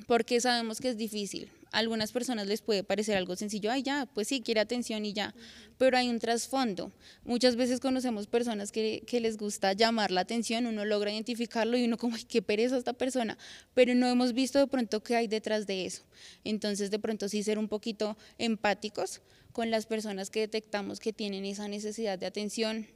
porque 0.06 0.40
sabemos 0.40 0.80
que 0.80 0.90
es 0.90 0.97
difícil. 0.97 1.50
A 1.73 1.78
algunas 1.78 2.12
personas 2.12 2.47
les 2.47 2.62
puede 2.62 2.85
parecer 2.85 3.16
algo 3.16 3.35
sencillo, 3.35 3.71
ay 3.71 3.83
ya, 3.83 4.06
pues 4.06 4.28
sí, 4.28 4.40
quiere 4.40 4.61
atención 4.61 5.04
y 5.04 5.12
ya, 5.12 5.35
pero 5.76 5.97
hay 5.97 6.09
un 6.09 6.21
trasfondo. 6.21 6.92
Muchas 7.25 7.56
veces 7.56 7.80
conocemos 7.80 8.28
personas 8.28 8.71
que, 8.71 9.02
que, 9.06 9.21
les 9.21 9.37
gusta 9.37 9.73
llamar 9.73 10.12
la 10.12 10.21
atención, 10.21 10.66
uno 10.66 10.85
logra 10.85 11.12
identificarlo 11.12 11.76
y 11.76 11.85
uno 11.85 11.97
como, 11.97 12.14
ay, 12.14 12.25
qué 12.25 12.42
pereza 12.42 12.76
esta 12.76 12.92
persona, 12.92 13.37
pero 13.75 13.94
no 13.94 14.06
hemos 14.06 14.35
visto 14.35 14.59
de 14.61 14.68
pronto 14.68 15.02
qué 15.02 15.16
hay 15.16 15.26
detrás 15.26 15.66
de 15.66 15.87
eso. 15.87 16.04
Entonces, 16.44 16.92
de 16.92 17.00
pronto 17.00 17.28
sí 17.28 17.42
ser 17.42 17.59
un 17.59 17.68
poquito 17.68 18.16
empáticos 18.38 19.21
con 19.52 19.71
las 19.71 19.87
personas 19.87 20.30
que 20.30 20.40
detectamos 20.40 21.00
que 21.00 21.12
tienen 21.12 21.44
esa 21.44 21.66
necesidad 21.66 22.18
de 22.18 22.26
atención, 22.26 22.87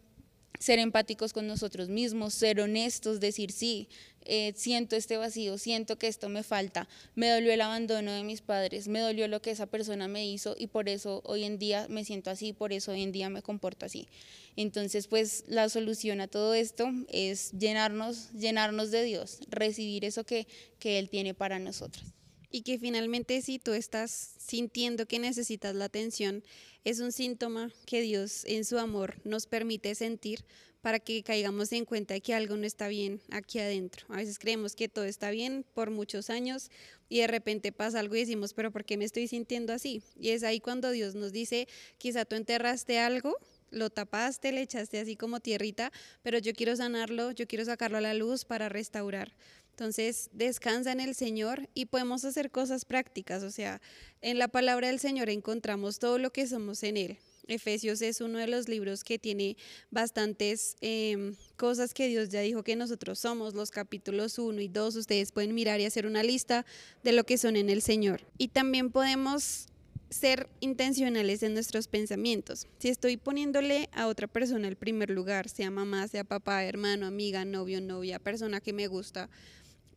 ser 0.58 0.78
empáticos 0.78 1.32
con 1.32 1.46
nosotros 1.46 1.88
mismos, 1.88 2.34
ser 2.34 2.60
honestos, 2.60 3.20
decir 3.20 3.52
sí, 3.52 3.88
eh, 4.30 4.52
siento 4.56 4.96
este 4.96 5.16
vacío, 5.16 5.56
siento 5.56 5.96
que 5.96 6.06
esto 6.06 6.28
me 6.28 6.42
falta, 6.42 6.88
me 7.14 7.30
dolió 7.30 7.52
el 7.52 7.60
abandono 7.60 8.12
de 8.12 8.24
mis 8.24 8.42
padres, 8.42 8.86
me 8.86 9.00
dolió 9.00 9.26
lo 9.26 9.40
que 9.40 9.50
esa 9.50 9.66
persona 9.66 10.06
me 10.06 10.26
hizo 10.26 10.54
y 10.58 10.66
por 10.66 10.88
eso 10.88 11.22
hoy 11.24 11.44
en 11.44 11.58
día 11.58 11.86
me 11.88 12.04
siento 12.04 12.30
así, 12.30 12.52
por 12.52 12.72
eso 12.72 12.92
hoy 12.92 13.02
en 13.02 13.12
día 13.12 13.30
me 13.30 13.42
comporto 13.42 13.86
así. 13.86 14.08
Entonces, 14.56 15.06
pues 15.06 15.44
la 15.46 15.68
solución 15.68 16.20
a 16.20 16.26
todo 16.26 16.52
esto 16.52 16.90
es 17.08 17.52
llenarnos, 17.52 18.32
llenarnos 18.32 18.90
de 18.90 19.04
Dios, 19.04 19.38
recibir 19.48 20.04
eso 20.04 20.24
que, 20.24 20.46
que 20.78 20.98
Él 20.98 21.08
tiene 21.08 21.32
para 21.32 21.58
nosotros. 21.58 22.04
Y 22.50 22.62
que 22.62 22.78
finalmente 22.78 23.42
si 23.42 23.58
tú 23.58 23.72
estás 23.72 24.34
sintiendo 24.38 25.06
que 25.06 25.18
necesitas 25.18 25.74
la 25.74 25.86
atención, 25.86 26.42
es 26.84 27.00
un 27.00 27.12
síntoma 27.12 27.70
que 27.86 28.00
Dios 28.00 28.44
en 28.46 28.64
su 28.64 28.78
amor 28.78 29.20
nos 29.24 29.46
permite 29.46 29.94
sentir 29.94 30.44
para 30.80 31.00
que 31.00 31.22
caigamos 31.22 31.72
en 31.72 31.84
cuenta 31.84 32.14
de 32.14 32.20
que 32.20 32.34
algo 32.34 32.56
no 32.56 32.64
está 32.64 32.88
bien 32.88 33.20
aquí 33.30 33.58
adentro. 33.58 34.06
A 34.08 34.16
veces 34.16 34.38
creemos 34.38 34.74
que 34.74 34.88
todo 34.88 35.04
está 35.04 35.30
bien 35.30 35.64
por 35.74 35.90
muchos 35.90 36.30
años 36.30 36.70
y 37.08 37.18
de 37.18 37.26
repente 37.26 37.72
pasa 37.72 38.00
algo 38.00 38.14
y 38.14 38.20
decimos, 38.20 38.54
pero 38.54 38.70
¿por 38.70 38.84
qué 38.84 38.96
me 38.96 39.04
estoy 39.04 39.28
sintiendo 39.28 39.72
así? 39.72 40.02
Y 40.18 40.30
es 40.30 40.44
ahí 40.44 40.60
cuando 40.60 40.90
Dios 40.90 41.14
nos 41.14 41.32
dice, 41.32 41.68
quizá 41.98 42.24
tú 42.24 42.36
enterraste 42.36 42.98
algo, 42.98 43.36
lo 43.70 43.90
tapaste, 43.90 44.52
le 44.52 44.62
echaste 44.62 45.00
así 45.00 45.16
como 45.16 45.40
tierrita, 45.40 45.92
pero 46.22 46.38
yo 46.38 46.52
quiero 46.52 46.76
sanarlo, 46.76 47.32
yo 47.32 47.46
quiero 47.46 47.64
sacarlo 47.64 47.98
a 47.98 48.02
la 48.02 48.14
luz 48.14 48.44
para 48.44 48.68
restaurar. 48.68 49.34
Entonces, 49.78 50.28
descansa 50.32 50.90
en 50.90 50.98
el 50.98 51.14
Señor 51.14 51.68
y 51.72 51.86
podemos 51.86 52.24
hacer 52.24 52.50
cosas 52.50 52.84
prácticas. 52.84 53.44
O 53.44 53.52
sea, 53.52 53.80
en 54.22 54.36
la 54.36 54.48
palabra 54.48 54.88
del 54.88 54.98
Señor 54.98 55.30
encontramos 55.30 56.00
todo 56.00 56.18
lo 56.18 56.32
que 56.32 56.48
somos 56.48 56.82
en 56.82 56.96
Él. 56.96 57.18
Efesios 57.46 58.02
es 58.02 58.20
uno 58.20 58.40
de 58.40 58.48
los 58.48 58.68
libros 58.68 59.04
que 59.04 59.20
tiene 59.20 59.56
bastantes 59.92 60.76
em, 60.80 61.36
cosas 61.56 61.94
que 61.94 62.08
Dios 62.08 62.28
ya 62.28 62.40
dijo 62.40 62.64
que 62.64 62.74
nosotros 62.74 63.20
somos, 63.20 63.54
los 63.54 63.70
capítulos 63.70 64.40
1 64.40 64.60
y 64.60 64.66
2, 64.66 64.96
ustedes 64.96 65.30
pueden 65.30 65.54
mirar 65.54 65.78
y 65.78 65.84
hacer 65.84 66.06
una 66.06 66.24
lista 66.24 66.66
de 67.04 67.12
lo 67.12 67.22
que 67.22 67.38
son 67.38 67.54
en 67.54 67.70
el 67.70 67.80
Señor. 67.80 68.22
Y 68.36 68.48
también 68.48 68.90
podemos 68.90 69.68
ser 70.10 70.48
intencionales 70.58 71.44
en 71.44 71.54
nuestros 71.54 71.86
pensamientos. 71.86 72.66
Si 72.78 72.88
estoy 72.88 73.16
poniéndole 73.16 73.88
a 73.92 74.08
otra 74.08 74.26
persona 74.26 74.66
el 74.66 74.76
primer 74.76 75.10
lugar, 75.10 75.48
sea 75.48 75.70
mamá, 75.70 76.08
sea 76.08 76.24
papá, 76.24 76.64
hermano, 76.64 77.06
amiga, 77.06 77.44
novio, 77.44 77.80
novia, 77.80 78.18
persona 78.18 78.60
que 78.60 78.72
me 78.72 78.88
gusta, 78.88 79.28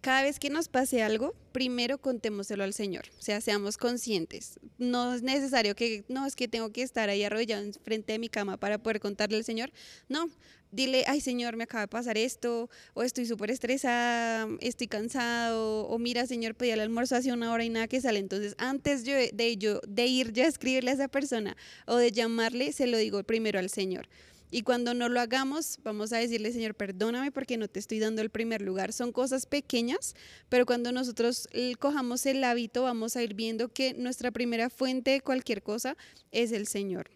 cada 0.01 0.23
vez 0.23 0.39
que 0.39 0.49
nos 0.49 0.67
pase 0.67 1.03
algo, 1.03 1.35
primero 1.51 1.99
contémoselo 1.99 2.63
al 2.63 2.73
Señor, 2.73 3.05
o 3.19 3.21
sea, 3.21 3.39
seamos 3.39 3.77
conscientes. 3.77 4.59
No 4.77 5.13
es 5.13 5.21
necesario 5.21 5.75
que, 5.75 6.03
no, 6.07 6.25
es 6.25 6.35
que 6.35 6.47
tengo 6.47 6.71
que 6.71 6.81
estar 6.81 7.09
ahí 7.09 7.23
arrodillado 7.23 7.71
frente 7.83 8.13
de 8.13 8.19
mi 8.19 8.27
cama 8.27 8.57
para 8.57 8.79
poder 8.79 8.99
contarle 8.99 9.37
al 9.37 9.43
Señor. 9.43 9.71
No, 10.09 10.27
dile, 10.71 11.03
ay 11.07 11.21
Señor, 11.21 11.55
me 11.55 11.65
acaba 11.65 11.81
de 11.81 11.87
pasar 11.87 12.17
esto, 12.17 12.69
o 12.93 13.03
estoy 13.03 13.25
súper 13.25 13.51
estresada, 13.51 14.47
estoy 14.59 14.87
cansado, 14.87 15.87
o 15.87 15.99
mira 15.99 16.25
Señor, 16.25 16.55
pedí 16.55 16.71
el 16.71 16.79
almuerzo 16.79 17.15
hace 17.15 17.31
una 17.31 17.51
hora 17.51 17.63
y 17.63 17.69
nada 17.69 17.87
que 17.87 18.01
sale. 18.01 18.19
Entonces, 18.19 18.55
antes 18.57 19.03
yo, 19.03 19.13
de, 19.15 19.57
yo, 19.57 19.81
de 19.87 20.07
ir 20.07 20.31
yo 20.33 20.43
a 20.43 20.47
escribirle 20.47 20.91
a 20.91 20.93
esa 20.95 21.07
persona 21.07 21.55
o 21.85 21.97
de 21.97 22.11
llamarle, 22.11 22.73
se 22.73 22.87
lo 22.87 22.97
digo 22.97 23.23
primero 23.23 23.59
al 23.59 23.69
Señor. 23.69 24.07
Y 24.53 24.63
cuando 24.63 24.93
no 24.93 25.07
lo 25.07 25.21
hagamos, 25.21 25.79
vamos 25.81 26.11
a 26.11 26.17
decirle, 26.17 26.51
Señor, 26.51 26.75
perdóname 26.75 27.31
porque 27.31 27.55
no 27.55 27.69
te 27.69 27.79
estoy 27.79 27.99
dando 27.99 28.21
el 28.21 28.29
primer 28.29 28.61
lugar. 28.61 28.91
Son 28.91 29.13
cosas 29.13 29.45
pequeñas, 29.45 30.13
pero 30.49 30.65
cuando 30.65 30.91
nosotros 30.91 31.47
cojamos 31.79 32.25
el 32.25 32.43
hábito, 32.43 32.83
vamos 32.83 33.15
a 33.15 33.23
ir 33.23 33.33
viendo 33.33 33.69
que 33.69 33.93
nuestra 33.93 34.29
primera 34.29 34.69
fuente 34.69 35.11
de 35.11 35.21
cualquier 35.21 35.63
cosa 35.63 35.95
es 36.33 36.51
el 36.51 36.67
Señor. 36.67 37.09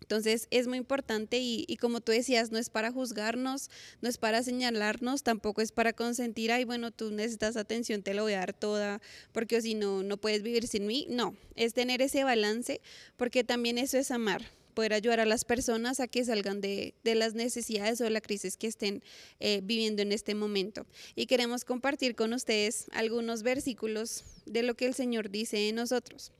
Entonces 0.00 0.46
es 0.50 0.68
muy 0.68 0.78
importante 0.78 1.38
y, 1.38 1.64
y, 1.68 1.76
como 1.76 2.00
tú 2.00 2.12
decías, 2.12 2.50
no 2.50 2.58
es 2.58 2.70
para 2.70 2.92
juzgarnos, 2.92 3.68
no 4.00 4.08
es 4.08 4.16
para 4.16 4.42
señalarnos, 4.42 5.22
tampoco 5.22 5.60
es 5.60 5.70
para 5.70 5.92
consentir, 5.92 6.50
ay, 6.50 6.64
bueno, 6.64 6.92
tú 6.92 7.10
necesitas 7.10 7.56
atención, 7.58 8.02
te 8.02 8.14
lo 8.14 8.22
voy 8.22 8.32
a 8.32 8.38
dar 8.38 8.54
toda, 8.54 9.02
porque 9.32 9.60
si 9.60 9.74
no, 9.74 10.02
no 10.04 10.16
puedes 10.16 10.42
vivir 10.42 10.66
sin 10.66 10.86
mí. 10.86 11.06
No, 11.10 11.36
es 11.56 11.74
tener 11.74 12.00
ese 12.00 12.24
balance, 12.24 12.80
porque 13.18 13.44
también 13.44 13.76
eso 13.76 13.98
es 13.98 14.10
amar 14.10 14.57
poder 14.78 14.94
ayudar 14.94 15.18
a 15.18 15.24
las 15.24 15.44
personas 15.44 15.98
a 15.98 16.06
que 16.06 16.24
salgan 16.24 16.60
de, 16.60 16.94
las 17.02 17.34
necesidades 17.34 18.00
o 18.00 18.04
de 18.04 18.10
la 18.10 18.20
crisis 18.20 18.56
que 18.56 18.68
estén 18.68 19.02
eh, 19.40 19.60
viviendo 19.64 20.02
en 20.02 20.12
este 20.12 20.36
momento. 20.36 20.86
Y 21.16 21.26
queremos 21.26 21.64
compartir 21.64 22.14
con 22.14 22.32
ustedes 22.32 22.86
algunos 22.92 23.42
versículos 23.42 24.22
de 24.46 24.62
lo 24.62 24.76
que 24.76 24.86
el 24.86 24.94
Señor 24.94 25.30
dice 25.30 25.56
de 25.56 25.72
nosotros. 25.72 26.30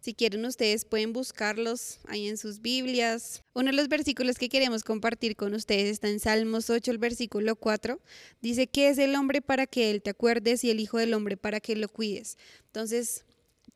Si 0.00 0.14
quieren, 0.14 0.44
ustedes 0.46 0.84
pueden 0.84 1.12
buscarlos 1.12 2.00
ahí 2.08 2.26
en 2.26 2.38
sus 2.38 2.60
Biblias. 2.60 3.44
Uno 3.54 3.70
de 3.70 3.76
los 3.76 3.86
versículos 3.86 4.36
que 4.36 4.48
queremos 4.48 4.82
compartir 4.82 5.36
con 5.36 5.54
ustedes 5.54 5.88
está 5.88 6.08
en 6.08 6.18
Salmos 6.18 6.70
8, 6.70 6.90
el 6.90 6.98
versículo 6.98 7.54
4. 7.54 8.00
Dice 8.42 8.66
que 8.66 8.88
es 8.88 8.98
el 8.98 9.14
hombre 9.14 9.42
para 9.42 9.68
que 9.68 9.92
él 9.92 10.02
te 10.02 10.10
acuerdes 10.10 10.64
y 10.64 10.70
el 10.70 10.80
hijo 10.80 10.98
del 10.98 11.14
hombre 11.14 11.36
para 11.36 11.60
que 11.60 11.76
lo 11.76 11.88
cuides. 11.88 12.36
Entonces, 12.66 13.24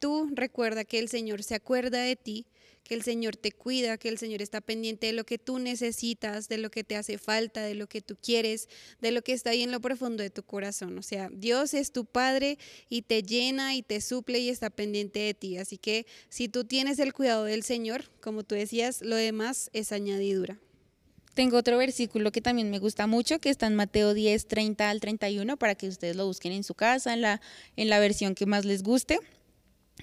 tú 0.01 0.29
recuerda 0.33 0.85
que 0.85 0.99
el 0.99 1.09
Señor 1.09 1.45
se 1.45 1.55
acuerda 1.55 2.03
de 2.03 2.17
ti 2.17 2.47
que 2.91 2.95
el 2.95 3.03
Señor 3.03 3.37
te 3.37 3.53
cuida, 3.53 3.99
que 3.99 4.09
el 4.09 4.19
Señor 4.19 4.43
está 4.43 4.61
pendiente 4.61 5.07
de 5.07 5.13
lo 5.13 5.25
que 5.25 5.39
tú 5.39 5.59
necesitas, 5.59 6.49
de 6.49 6.59
lo 6.59 6.71
que 6.71 6.83
te 6.83 6.97
hace 6.97 7.19
falta, 7.19 7.63
de 7.63 7.75
lo 7.75 7.89
que 7.89 8.01
tú 8.01 8.17
quieres, 8.21 8.69
de 9.01 9.13
lo 9.13 9.23
que 9.23 9.33
está 9.33 9.51
ahí 9.51 9.63
en 9.63 9.71
lo 9.71 9.81
profundo 9.81 10.23
de 10.23 10.31
tu 10.31 10.43
corazón. 10.43 10.99
O 10.99 11.03
sea, 11.03 11.31
Dios 11.33 11.75
es 11.75 11.93
tu 11.93 12.05
Padre 12.05 12.59
y 12.89 13.03
te 13.03 13.23
llena 13.23 13.77
y 13.77 13.83
te 13.83 14.01
suple 14.01 14.41
y 14.41 14.49
está 14.49 14.71
pendiente 14.71 15.21
de 15.21 15.35
ti. 15.35 15.57
Así 15.57 15.79
que 15.79 16.07
si 16.29 16.49
tú 16.49 16.65
tienes 16.65 16.99
el 16.99 17.13
cuidado 17.13 17.45
del 17.45 17.63
Señor, 17.63 18.11
como 18.21 18.43
tú 18.43 18.57
decías, 18.57 19.03
lo 19.03 19.15
demás 19.15 19.71
es 19.73 19.93
añadidura. 19.93 20.59
Tengo 21.35 21.59
otro 21.59 21.79
versículo 21.79 22.33
que 22.33 22.41
también 22.41 22.71
me 22.71 22.81
gusta 22.81 23.07
mucho, 23.07 23.39
que 23.39 23.51
está 23.51 23.69
en 23.69 23.77
Mateo 23.77 24.15
10, 24.15 24.49
30 24.49 24.91
al 24.91 25.01
31, 25.01 25.57
para 25.59 25.77
que 25.77 25.87
ustedes 25.87 26.17
lo 26.17 26.27
busquen 26.27 26.51
en 26.53 26.65
su 26.65 26.75
casa, 26.75 27.15
en 27.15 27.21
la, 27.21 27.41
en 27.77 27.89
la 27.89 28.01
versión 28.01 28.35
que 28.35 28.47
más 28.47 28.65
les 28.65 28.83
guste. 28.83 29.21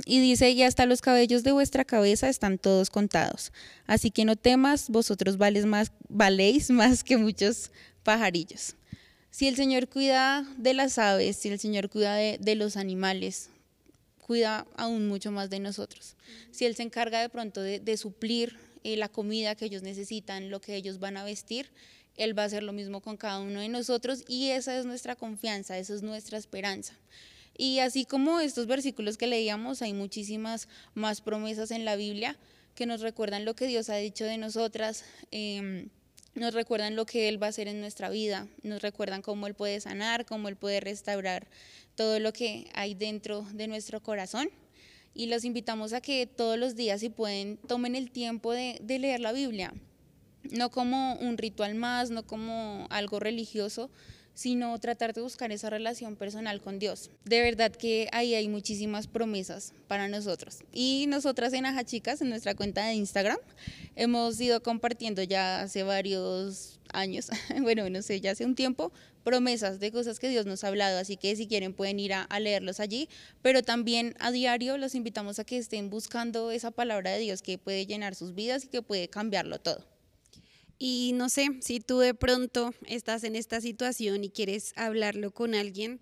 Y 0.06 0.20
dice, 0.20 0.52
y 0.52 0.64
hasta 0.64 0.86
los 0.86 1.02
cabellos 1.02 1.44
de 1.44 1.52
vuestra 1.52 1.86
cabeza 1.86 2.30
están 2.30 2.58
todos 2.58 2.90
contados. 2.90 3.52
Así 3.86 4.12
que 4.12 4.26
no 4.26 4.36
temas, 4.36 4.90
vosotros 4.90 5.38
valéis 5.38 6.70
más 6.70 7.04
que 7.04 7.18
muchos 7.18 7.72
pajarillos. 8.04 8.76
Si 9.38 9.48
el 9.48 9.56
Señor 9.56 9.88
cuida 9.88 10.48
de 10.58 10.74
las 10.74 10.98
aves, 10.98 11.38
si 11.38 11.50
el 11.50 11.60
Señor 11.60 11.90
cuida 11.90 12.16
de, 12.16 12.56
los 12.56 12.78
animales, 12.78 13.50
cuida 14.26 14.66
aún 14.76 15.08
mucho 15.08 15.32
más 15.32 15.50
de 15.50 15.60
nosotros. 15.60 16.16
Si 16.52 16.66
Él 16.66 16.76
se 16.76 16.84
encarga 16.84 17.22
de 17.22 17.30
pronto 17.30 17.62
de, 17.62 17.98
suplir 17.98 18.58
eh, 18.84 18.98
la 18.98 19.10
comida 19.10 19.56
que 19.56 19.66
ellos 19.66 19.84
necesitan, 19.84 20.50
lo 20.50 20.60
que 20.60 20.76
ellos 20.76 21.00
van 21.00 21.18
a 21.18 21.24
vestir, 21.24 21.70
Él 22.16 22.36
va 22.36 22.44
a 22.44 22.46
hacer 22.46 22.64
lo 22.64 22.74
mismo 22.74 23.02
con 23.02 23.18
cada 23.18 23.40
uno 23.40 23.60
de 23.60 23.70
nosotros 23.70 24.24
y 24.28 24.50
esa 24.50 24.78
es 24.78 24.86
nuestra 24.86 25.16
confianza, 25.16 25.78
esa 25.78 25.94
es 25.94 26.02
nuestra 26.02 26.38
esperanza. 26.38 26.94
Y 27.58 27.80
así 27.80 28.06
como 28.06 28.40
estos 28.40 28.68
versículos 28.68 29.18
que 29.18 29.26
leíamos, 29.26 29.82
hay 29.82 29.94
muchísimas 29.94 30.68
más 30.94 31.22
promesas 31.22 31.72
en 31.72 31.86
la 31.86 31.96
Biblia 31.96 32.38
que 32.76 32.86
nos 32.86 33.02
recuerdan 33.02 33.46
lo 33.46 33.56
que 33.56 33.66
Dios 33.66 33.90
ha 33.90 33.96
dicho 33.96 34.24
de 34.24 34.38
nosotras. 34.38 35.04
Em, 35.32 35.90
nos 36.36 36.54
recuerdan 36.54 36.96
lo 36.96 37.08
que 37.08 37.28
Él 37.28 37.42
va 37.42 37.48
a 37.48 37.50
hacer 37.50 37.68
en 37.68 37.82
nuestra 37.82 38.12
vida, 38.12 38.48
nos 38.62 38.84
recuerdan 38.84 39.24
cómo 39.24 39.48
Él 39.48 39.56
puede 39.56 39.82
sanar, 39.82 40.28
cómo 40.28 40.50
Él 40.50 40.56
puede 40.56 40.80
restaurar 40.80 41.48
todo 41.96 42.20
lo 42.20 42.32
que 42.32 42.70
hay 42.76 42.94
dentro 42.94 43.42
de 43.54 43.68
nuestro 43.68 44.04
corazón. 44.04 44.52
Y 45.16 45.26
los 45.26 45.44
invitamos 45.44 45.94
a 45.94 46.02
que 46.02 46.28
todos 46.28 46.60
los 46.60 46.76
días, 46.76 47.00
si 47.00 47.10
pueden, 47.10 47.58
tomen 47.58 47.96
el 47.96 48.12
tiempo 48.12 48.54
de 48.54 48.80
leer 48.88 49.20
la 49.20 49.32
Biblia, 49.32 49.74
no 50.52 50.70
como 50.70 51.16
un 51.16 51.40
ritual 51.40 51.74
más, 51.74 52.12
no 52.12 52.28
como 52.28 52.86
algo 52.92 53.20
religioso, 53.20 53.90
sino 54.38 54.78
tratar 54.78 55.16
de 55.16 55.22
buscar 55.22 55.52
esa 55.52 55.72
relación 55.72 56.16
personal 56.16 56.62
con 56.62 56.78
Dios. 56.78 57.10
De 57.26 57.42
verdad 57.42 57.72
que 57.72 58.08
ahí 58.12 58.36
hay 58.36 58.48
muchísimas 58.48 59.08
promesas 59.08 59.74
para 59.88 60.08
nosotros. 60.08 60.60
Y 60.72 61.06
nosotras 61.08 61.54
en 61.54 61.66
Aja 61.66 61.84
Chicas, 61.84 62.22
en 62.22 62.30
nuestra 62.30 62.54
cuenta 62.54 62.86
de 62.86 62.94
Instagram, 62.94 63.40
hemos 63.96 64.40
ido 64.40 64.62
compartiendo 64.62 65.24
ya 65.24 65.62
hace 65.62 65.82
varios 65.82 66.80
años, 66.94 67.30
bueno, 67.64 67.90
no 67.90 68.04
sé, 68.04 68.22
ya 68.22 68.30
hace 68.30 68.46
un 68.46 68.54
tiempo, 68.54 68.92
promesas 69.24 69.80
de 69.80 69.92
cosas 69.92 70.20
que 70.20 70.30
Dios 70.30 70.46
nos 70.46 70.64
ha 70.64 70.68
hablado, 70.68 71.00
así 71.00 71.18
que 71.18 71.36
si 71.36 71.48
quieren 71.48 71.74
pueden 71.74 72.00
ir 72.00 72.14
a, 72.14 72.22
a, 72.22 72.40
leerlos 72.40 72.80
allí, 72.80 73.10
pero 73.42 73.64
también 73.64 74.14
a 74.20 74.30
diario 74.30 74.78
los 74.78 74.94
invitamos 74.94 75.40
a 75.40 75.46
que 75.46 75.58
estén 75.58 75.90
buscando 75.90 76.52
esa 76.52 76.70
palabra 76.70 77.10
de 77.10 77.20
Dios 77.22 77.42
que 77.42 77.58
puede 77.58 77.88
llenar 77.88 78.14
sus 78.14 78.36
vidas 78.36 78.66
y 78.66 78.68
que 78.68 78.84
puede 78.84 79.08
cambiarlo 79.08 79.60
todo. 79.60 79.97
Y 80.80 81.12
no 81.16 81.30
sé, 81.30 81.50
si 81.62 81.80
tú 81.80 82.00
de 82.00 82.14
pronto 82.14 82.74
estás 82.86 83.24
en 83.24 83.36
esta 83.36 83.62
situación 83.62 84.24
y 84.24 84.30
quieres 84.30 84.74
hablarlo 84.76 85.32
con 85.32 85.56
alguien, 85.56 86.00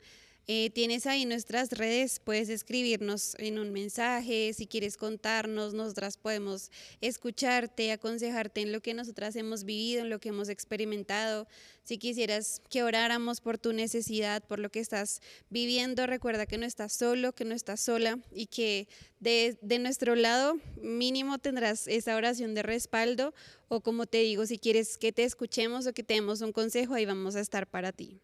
eh, 0.48 0.70
tienes 0.70 1.08
ahí 1.08 1.26
nuestras 1.26 1.72
redes, 1.72 2.20
puedes 2.24 2.50
escribirnos 2.50 3.36
en 3.40 3.58
un 3.58 3.72
mensaje, 3.72 4.54
si 4.54 4.68
quieres 4.68 4.96
contarnos, 4.96 5.74
nosotras 5.74 6.18
podemos 6.18 6.70
escucharte, 7.02 7.92
aconsejarte 7.92 8.62
en 8.62 8.72
lo 8.72 8.80
que 8.80 8.94
nosotras 8.94 9.36
hemos 9.36 9.64
vivido, 9.64 10.04
en 10.04 10.12
lo 10.12 10.20
que 10.20 10.30
hemos 10.30 10.50
experimentado. 10.50 11.48
Si 11.84 11.98
quisieras 11.98 12.62
que 12.70 12.84
oráramos 12.84 13.42
por 13.42 13.58
tu 13.58 13.74
necesidad, 13.74 14.44
por 14.44 14.60
lo 14.60 14.70
que 14.70 14.82
estás 14.82 15.20
viviendo, 15.50 16.06
recuerda 16.06 16.46
que 16.46 16.60
no 16.60 16.68
estás 16.68 16.94
solo, 16.94 17.34
que 17.34 17.46
no 17.46 17.56
estás 17.56 17.80
sola 17.80 18.20
y 18.32 18.46
que 18.46 18.88
de, 19.20 19.58
de 19.62 19.80
nuestro 19.80 20.14
lado 20.14 20.60
mínimo 20.80 21.40
tendrás 21.40 21.88
esa 21.88 22.16
oración 22.16 22.54
de 22.54 22.62
respaldo 22.62 23.34
o 23.68 23.82
como 23.82 24.06
te 24.06 24.20
digo, 24.20 24.46
si 24.46 24.60
quieres 24.60 25.00
que 25.00 25.12
te 25.12 25.24
escuchemos 25.24 25.88
o 25.88 25.94
que 25.94 26.04
te 26.04 26.14
demos 26.14 26.42
un 26.42 26.52
consejo, 26.52 26.94
ahí 26.94 27.06
vamos 27.06 27.36
a 27.36 27.40
estar 27.40 27.66
para 27.66 27.92
ti 27.92 28.22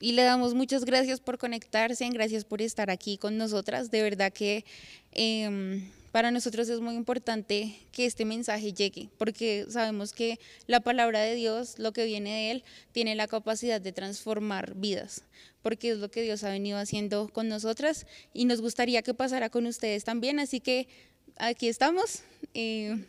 y 0.00 0.12
le 0.12 0.22
damos 0.22 0.54
muchas 0.54 0.86
gracias 0.86 1.20
por 1.20 1.36
conectarse, 1.36 2.08
gracias 2.08 2.44
por 2.44 2.62
estar 2.62 2.90
aquí 2.90 3.18
con 3.18 3.36
nosotras. 3.36 3.90
De 3.90 4.02
verdad 4.02 4.32
que 4.32 4.64
em, 5.12 5.90
para 6.10 6.30
nosotros 6.30 6.68
es 6.70 6.80
muy 6.80 6.94
importante 6.94 7.76
que 7.92 8.06
este 8.06 8.24
mensaje 8.24 8.72
llegue, 8.72 9.10
porque 9.18 9.66
sabemos 9.68 10.12
que 10.12 10.40
la 10.66 10.80
palabra 10.80 11.20
de 11.20 11.34
Dios, 11.34 11.78
lo 11.78 11.92
que 11.92 12.06
viene 12.06 12.30
de 12.30 12.50
Él, 12.50 12.64
tiene 12.92 13.14
la 13.14 13.28
capacidad 13.28 13.78
de 13.78 13.92
transformar 13.92 14.74
vidas, 14.74 15.22
porque 15.60 15.90
es 15.90 15.98
lo 15.98 16.10
que 16.10 16.22
Dios 16.22 16.42
ha 16.44 16.48
venido 16.48 16.78
haciendo 16.78 17.28
con 17.28 17.48
nosotras 17.48 18.06
y 18.32 18.46
nos 18.46 18.62
gustaría 18.62 19.02
que 19.02 19.12
pasara 19.12 19.50
con 19.50 19.66
ustedes 19.66 20.04
también. 20.04 20.40
Así 20.40 20.60
que 20.60 20.88
aquí 21.36 21.68
estamos. 21.68 22.22
Eh, 22.54 23.04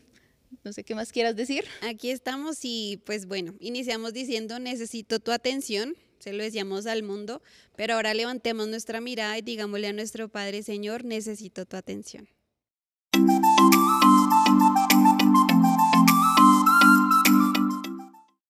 no 0.66 0.74
sé 0.74 0.84
qué 0.84 0.94
más 0.94 1.14
quieras 1.14 1.38
decir. 1.38 1.64
Aquí 1.82 2.12
estamos 2.12 2.60
y 2.64 3.02
pues 3.06 3.26
bueno, 3.26 3.56
iniciamos 3.62 4.12
diciendo 4.12 4.60
necesito 4.60 5.22
tu 5.22 5.32
atención 5.32 5.96
se 6.22 6.34
lo 6.34 6.44
decíamos 6.44 6.86
al 6.86 7.04
mundo, 7.04 7.42
pero 7.76 7.96
ahora 7.96 8.14
levantemos 8.14 8.68
nuestra 8.68 9.02
mirada 9.02 9.38
y 9.38 9.42
digámosle 9.42 9.88
a 9.88 9.94
nuestro 9.94 10.30
Padre, 10.30 10.64
Señor, 10.64 11.04
necesito 11.04 11.66
tu 11.66 11.76
atención. 11.76 12.28